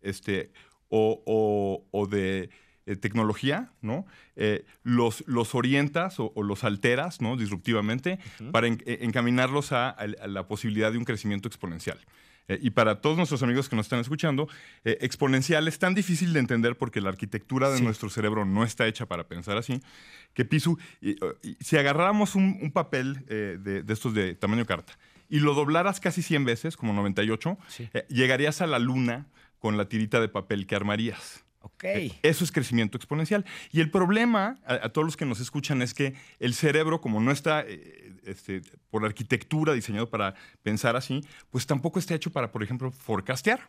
[0.02, 0.52] este,
[0.88, 2.50] o, o- o de
[2.86, 4.06] eh, tecnología, ¿no?
[4.36, 7.36] Eh, los, los orientas o, o los alteras, ¿no?
[7.36, 8.20] Disruptivamente,
[8.52, 11.98] para en- encaminarlos a, a la posibilidad de un crecimiento exponencial.
[12.48, 14.48] Eh, y para todos nuestros amigos que nos están escuchando,
[14.84, 17.84] eh, exponencial es tan difícil de entender porque la arquitectura de Sí.
[17.84, 19.82] nuestro cerebro no está hecha para pensar así,
[20.34, 24.64] que Pisu, y, y si agarráramos un, un papel eh, de, de estos de tamaño
[24.66, 24.96] carta
[25.28, 27.88] y lo doblaras casi 100 veces, como 98, Sí.
[28.08, 29.26] llegarías a la luna
[29.58, 31.44] con la tirita de papel que armarías.
[31.82, 33.44] Eh, Eso es crecimiento exponencial.
[33.72, 37.30] Y el problema a, todos los que nos escuchan es que el cerebro, como no
[37.30, 42.62] está eh, este, por arquitectura diseñado para pensar así, pues tampoco está hecho para, por
[42.62, 43.60] ejemplo, forecastear.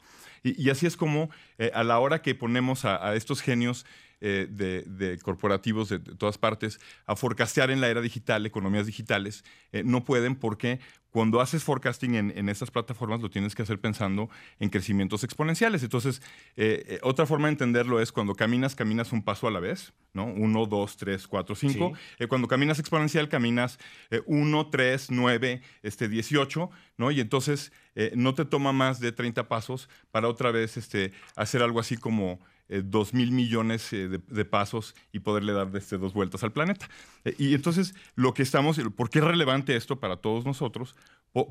[0.44, 3.86] Y, así es como eh, a la hora que ponemos a estos genios
[4.20, 9.84] eh, de, corporativos de, todas partes a forecastear en la era digital, economías digitales, eh,
[9.86, 10.80] no pueden porque
[11.12, 15.84] cuando haces forecasting en, estas plataformas lo tienes que hacer pensando en crecimientos exponenciales.
[15.84, 16.22] Entonces,
[16.56, 20.26] eh, otra forma de entenderlo es cuando caminas, caminas un paso a la vez, ¿no?
[20.26, 21.94] Uno, dos, tres, cuatro, cinco.
[22.28, 23.80] cuando caminas exponencial, caminas
[24.26, 27.12] uno, tres, nueve, este, dieciocho, ¿no?
[27.12, 27.72] Y entonces
[28.16, 32.40] no te toma más de 30 pasos para otra vez este, hacer algo así como
[32.40, 36.90] eh, dos mil millones eh, de, pasos y poderle dar este, dos vueltas al planeta.
[37.24, 40.96] Eh, y entonces, lo que estamos, ¿por qué es relevante esto para todos nosotros?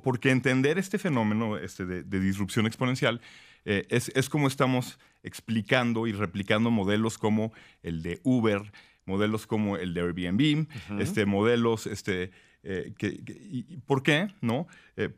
[0.02, 3.20] porque entender este fenómeno este, de, disrupción exponencial
[3.64, 7.52] es, es como estamos explicando y replicando modelos como
[7.84, 8.72] el de Uber,
[9.04, 10.66] modelos como el de Airbnb,
[10.98, 12.32] este, modelos este,
[12.64, 14.34] que, ¿Por qué?
[14.40, 14.66] ¿No?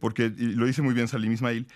[0.01, 1.67] porque, lo dice muy bien Salim Ismail,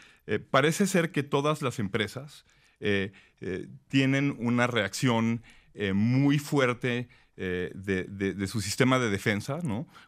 [0.50, 2.44] parece ser que todas las empresas
[2.82, 5.42] eh, eh, tienen una reacción
[5.74, 9.60] eh, muy fuerte de, su sistema de defensa.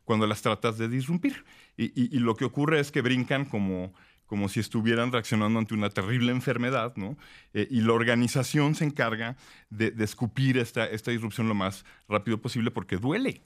[0.04, 1.44] Cuando las tratas de disrumpir.
[1.76, 3.92] Y, lo que ocurre es que brincan como,
[4.26, 7.16] como si estuvieran reaccionando ante una terrible enfermedad, ¿no?
[7.52, 9.36] y la organización se encarga
[9.70, 13.42] de, escupir esta, esta disrupción lo más rápido posible porque duele.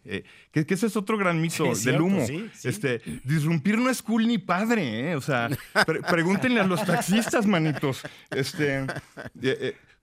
[0.52, 2.24] que, ese es otro gran mito del humo.
[2.64, 5.50] Este, disrumpir no es cool ni padre, O sea,
[6.08, 8.02] pregúntenle a los taxistas, manitos.
[8.30, 8.86] Este,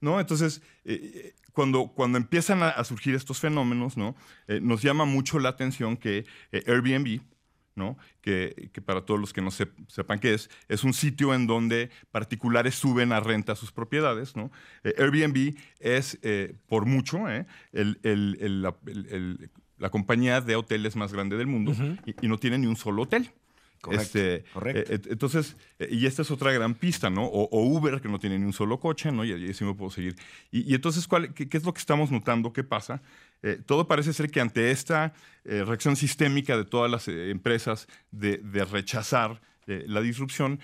[0.01, 0.19] ¿no?
[0.19, 4.15] Entonces, eh, cuando, cuando empiezan a, surgir estos fenómenos, ¿no?
[4.47, 7.21] Eh, nos llama mucho la atención que eh, Airbnb,
[7.75, 7.97] ¿no?
[8.21, 12.75] Que, para todos los que no sepan qué es, es un sitio en donde particulares
[12.75, 14.35] suben a renta sus propiedades.
[14.35, 14.51] ¿no?
[14.83, 16.19] Airbnb es,
[16.67, 17.23] por mucho,
[17.71, 18.75] la,
[19.89, 21.73] compañía de hoteles más grande del mundo
[22.05, 23.31] y, no tiene ni un solo hotel.
[23.81, 24.93] Correcto, este, correcto.
[24.93, 27.25] Eh, entonces, eh, y esta es otra gran pista, ¿no?
[27.25, 29.23] O, Uber, que no tiene ni un solo coche, ¿no?
[29.23, 30.15] Y, así me puedo seguir.
[30.51, 32.51] Y, entonces, ¿cuál, qué, es lo que estamos notando?
[32.51, 33.01] ¿Qué pasa?
[33.43, 35.13] Eh, todo parece ser que ante esta
[35.43, 38.39] reacción sistémica de todas las empresas de,
[38.71, 40.59] rechazar la disrupción,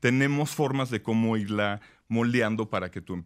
[0.00, 3.24] tenemos formas de cómo irla moldeando para que, tú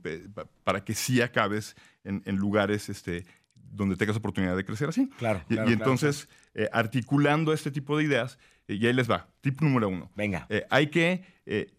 [0.62, 1.74] para que sí acabes
[2.04, 3.24] en, lugares este,
[3.54, 5.08] donde tengas oportunidad de crecer así.
[5.16, 5.42] Claro.
[5.48, 6.28] Y, y entonces,
[6.70, 9.28] articulando este tipo de ideas, eh, y ahí les va.
[9.40, 10.10] Tip número uno.
[10.16, 10.46] Venga.
[10.48, 11.72] Eh, hay que eh,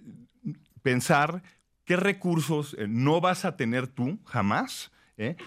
[0.82, 1.44] pensar
[1.86, 4.92] qué recursos no vas a tener tú jamás.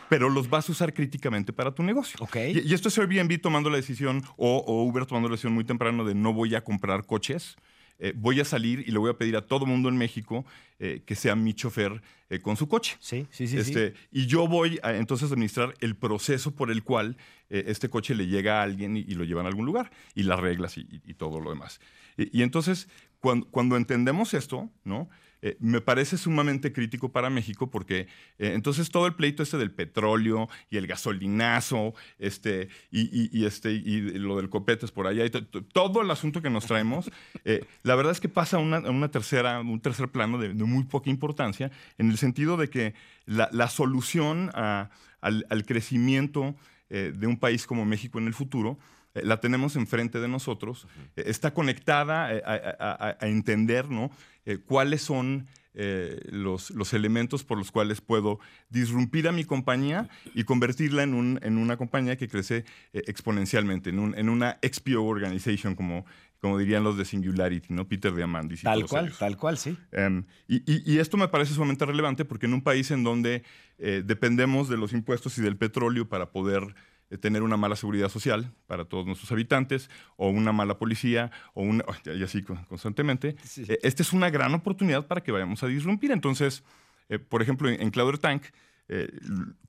[0.09, 2.17] pero los vas a usar críticamente para tu negocio.
[2.21, 2.63] Okay.
[2.65, 6.05] Y, esto es Airbnb tomando la decisión o, o, Uber tomando la decisión muy temprano
[6.05, 7.57] de no voy a comprar coches,
[7.99, 10.45] eh, voy a salir y le voy a pedir a todo mundo en México
[10.79, 12.97] eh, que sea mi chofer eh, con su coche.
[13.01, 16.83] Sí, sí, sí, este, Y yo voy a, entonces a administrar el proceso por el
[16.83, 17.17] cual
[17.51, 20.77] este coche le llega a alguien y, lo llevan a algún lugar, y las reglas
[20.77, 20.85] y,
[21.15, 21.81] todo lo demás.
[22.17, 22.89] Y, entonces,
[23.21, 25.09] cuando, cuando entendemos esto, ¿no?
[25.47, 29.71] Eh, me parece sumamente crítico para México porque eh, entonces todo el pleito este del
[29.71, 36.01] petróleo y el gasolinazo este, y, este, y lo del copetes por allá, y todo
[36.01, 37.11] el asunto que nos traemos,
[37.45, 41.11] eh, la verdad es que pasa a una, tercera, un tercer plano de, muy poca
[41.11, 42.95] importancia en el sentido de que
[43.27, 46.55] la, solución al, crecimiento
[46.89, 48.79] de un país como México en el futuro
[49.15, 50.87] la tenemos enfrente de nosotros,
[51.17, 54.11] está conectada a, a entender ¿no?
[54.47, 58.39] Eh, cuáles son eh, los, los, elementos por los cuales puedo
[58.69, 63.91] disrumpir a mi compañía y convertirla en, un, en una compañía que crece eh, exponencialmente,
[63.91, 66.05] en, un, en, una XPO organization, como,
[66.41, 67.89] como dirían los de Singularity, ¿no?
[67.89, 68.61] Peter Diamandis.
[68.61, 69.77] Y tal cual, tal cual, sí.
[69.93, 73.43] Em, y, y, y, esto me parece sumamente relevante porque en un país en donde
[73.77, 76.77] dependemos de los impuestos y del petróleo para poder
[77.19, 81.85] tener una mala seguridad social para todos nuestros habitantes, o una mala policía, o una,
[82.05, 83.37] y así constantemente.
[83.57, 86.11] Eh, esta es una gran oportunidad para que vayamos a disrumpir.
[86.11, 86.63] Entonces,
[87.09, 88.45] eh, por ejemplo, en, Cloud Tank,
[88.89, 89.11] eh,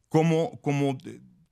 [0.10, 0.98] ¿cómo, ¿cómo,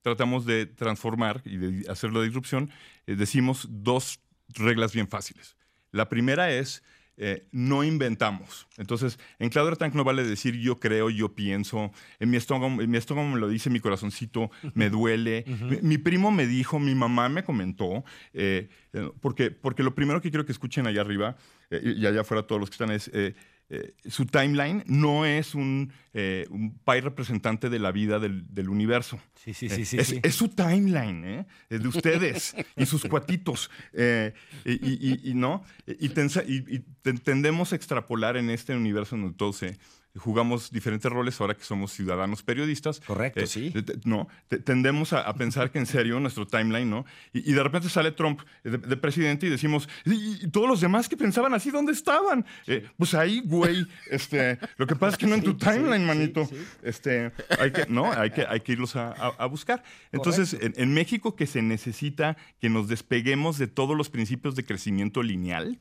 [0.02, 2.70] tratamos de transformar y de hacer la disrupción?
[3.06, 4.20] decimos dos
[4.50, 5.56] reglas bien fáciles.
[5.92, 6.84] La primera es
[7.18, 8.68] eh, no inventamos.
[8.78, 12.90] Entonces, en Cloud Tank no vale decir yo creo, yo pienso, en mi estómago, en
[12.90, 15.46] mi estómago me lo dice, mi corazoncito me duele.
[15.82, 18.04] mi, primo me dijo, mi mamá me comentó,
[18.34, 21.38] eh, eh, porque, porque lo primero que quiero que escuchen allá arriba
[21.70, 23.12] y allá afuera todos los que están es
[23.70, 29.20] eh, su timeline no es un, eh, un pie representante de la vida del, universo.
[29.36, 29.86] Sí, sí, sí.
[29.86, 31.46] sí, es, es, su timeline, ¿eh?
[31.70, 33.72] de ustedes y sus cuatitos.
[34.66, 35.64] y, y, ¿no?
[35.88, 36.10] y,
[37.20, 39.78] tendemos a extrapolar en este universo donde todo se,
[40.16, 43.00] jugamos diferentes roles ahora que somos ciudadanos periodistas.
[43.00, 43.74] Correcto, Eh, sí.
[44.06, 47.06] no, te- tendemos a, a pensar que en serio nuestro timeline, ¿no?
[47.34, 50.82] Y, y de repente sale Trump de, de presidente y decimos, ¿y, y todos los
[50.82, 52.46] demás que pensaban así, dónde estaban?
[52.68, 53.88] Eh, pues ahí, güey.
[54.12, 56.48] Este, lo que pasa es que no en tu timeline, manito.
[56.84, 59.84] Este, hay que, no, hay que, hay que irlos a, a- a buscar.
[60.12, 64.64] Entonces, en, en México que se necesita que nos despeguemos de todos los principios de
[64.64, 65.80] crecimiento lineal.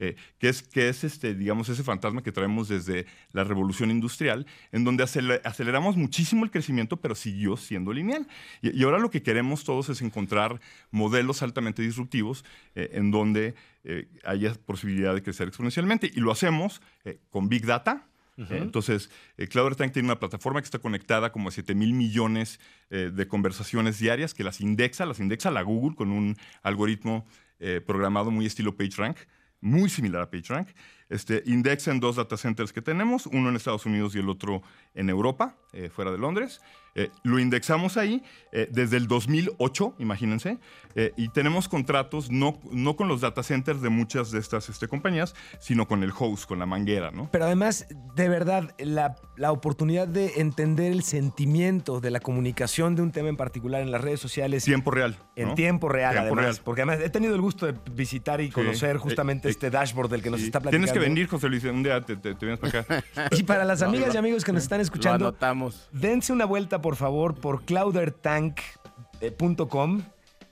[0.00, 4.46] Eh, que es, que es este, digamos, ese fantasma que traemos desde la revolución industrial,
[4.72, 8.26] en donde acele- aceleramos muchísimo el crecimiento, pero siguió siendo lineal.
[8.60, 10.60] Y, y ahora lo que queremos todos es encontrar
[10.90, 13.54] modelos altamente disruptivos eh, en donde
[13.84, 16.10] eh, haya posibilidad de crecer exponencialmente.
[16.14, 18.06] Y lo hacemos eh, con Big Data,
[18.38, 18.44] ¿eh?
[18.62, 23.10] Entonces, eh, CloudAirTank tiene una plataforma que está conectada como a 7 mil millones eh,
[23.14, 27.26] de conversaciones diarias que las indexa, las indexa la Google con un algoritmo
[27.60, 29.18] eh, programado muy estilo PageRank,
[29.62, 30.68] muy similar a PageRank.
[31.08, 34.62] Este, indexa en dos data centers que tenemos, uno en Estados Unidos y el otro
[34.94, 36.60] en Europa, eh, fuera de Londres.
[36.94, 38.22] Eh, lo indexamos ahí
[38.52, 40.58] eh, desde el 2008, imagínense,
[40.94, 44.88] eh, y tenemos contratos no, no con los data centers de muchas de estas este,
[44.88, 47.30] compañías, sino con el host, con la manguera, ¿no?
[47.32, 53.02] Pero además, de verdad, la, la oportunidad de entender el sentimiento de la comunicación de
[53.02, 55.16] un tema en particular en las redes sociales Tiempo real.
[55.34, 55.54] en ¿no?
[55.54, 56.44] tiempo real, Tiempo además.
[56.56, 56.60] real.
[56.64, 60.22] Porque además he tenido el gusto de visitar y conocer justamente eh, este dashboard del
[60.22, 60.86] que nos está platicando.
[60.86, 63.04] Tienes que venir, José Luis, un día te, te- te vienes para acá.
[63.30, 65.88] Y para las amigas y amigos que nos están Lo escuchando, anotamos.
[65.90, 70.02] dense una vuelta, por favor, por cloudertank.com.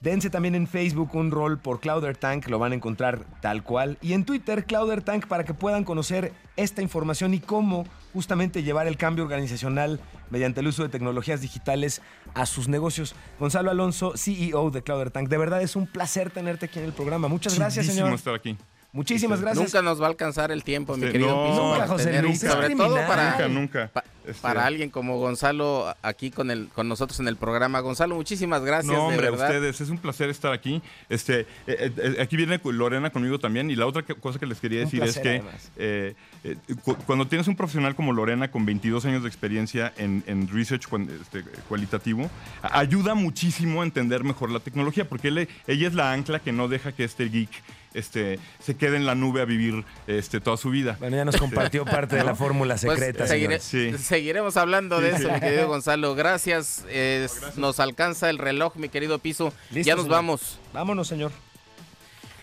[0.00, 3.98] Dense también en Facebook un rol por ClouderTank, lo van a encontrar tal cual.
[4.00, 8.96] Y en Twitter, ClouderTank, para que puedan conocer esta información y cómo justamente llevar el
[8.96, 10.00] cambio organizacional
[10.30, 12.00] mediante el uso de tecnologías digitales
[12.32, 13.14] a sus negocios.
[13.38, 15.28] Gonzalo Alonso, CEO de ClouderTank.
[15.28, 17.28] De verdad es un placer tenerte aquí en el programa.
[17.28, 18.10] Muchas gracias, señor.
[18.14, 18.56] estar aquí.
[18.92, 19.64] Muchísimas gracias.
[19.64, 22.24] Nunca nos va a alcanzar el tiempo, mi Sí, querido no, Piso, para José tener-
[22.24, 23.90] Luis, sobre todo para, Nunca, nunca.
[23.92, 27.80] pa- Este, para alguien como Gonzalo aquí con el con nosotros en el programa.
[27.80, 30.82] Gonzalo, muchísimas gracias, No, hombre, de a ustedes, es un placer estar aquí.
[31.08, 33.70] Este, eh, eh, aquí viene Lorena conmigo también.
[33.70, 36.14] Y la otra que- cosa que les quería decir placer, es que eh,
[36.44, 40.48] eh, cu- cuando tienes un profesional como Lorena con 22 años de experiencia en, en
[40.48, 40.86] research
[41.20, 42.28] este, cualitativo,
[42.62, 46.68] ayuda muchísimo a entender mejor la tecnología, porque él- ella es la ancla que no
[46.68, 47.50] deja que este geek
[47.94, 50.96] este, se quede en la nube a vivir este, toda su vida.
[51.00, 53.60] Bueno, ya nos compartió parte de la fórmula Pues, secreta, seguire-.
[53.60, 53.96] Sí.
[53.98, 55.34] Seguiremos hablando de Sí, eso, sí.
[55.34, 56.14] mi querido Gonzalo.
[56.14, 56.84] Gracias.
[56.88, 57.26] eh,
[57.56, 59.52] Nos alcanza el reloj, mi querido Piso.
[59.70, 60.16] Listo, ya nos señor.
[60.16, 60.58] vamos.
[60.72, 61.32] Vámonos, señor.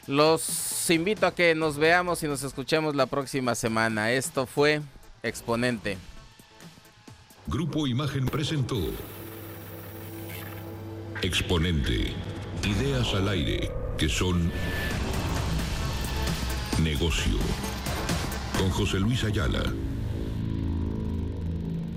[0.08, 4.12] Los invito a que nos veamos y nos escuchemos la próxima semana.
[4.12, 4.82] Esto fue
[5.24, 5.98] Exponente.
[7.48, 8.78] Grupo Imagen presentó
[11.22, 12.14] Exponente.
[12.64, 14.52] Ideas al aire que son
[16.80, 17.38] negocio.
[18.58, 19.64] Con José Luis Ayala.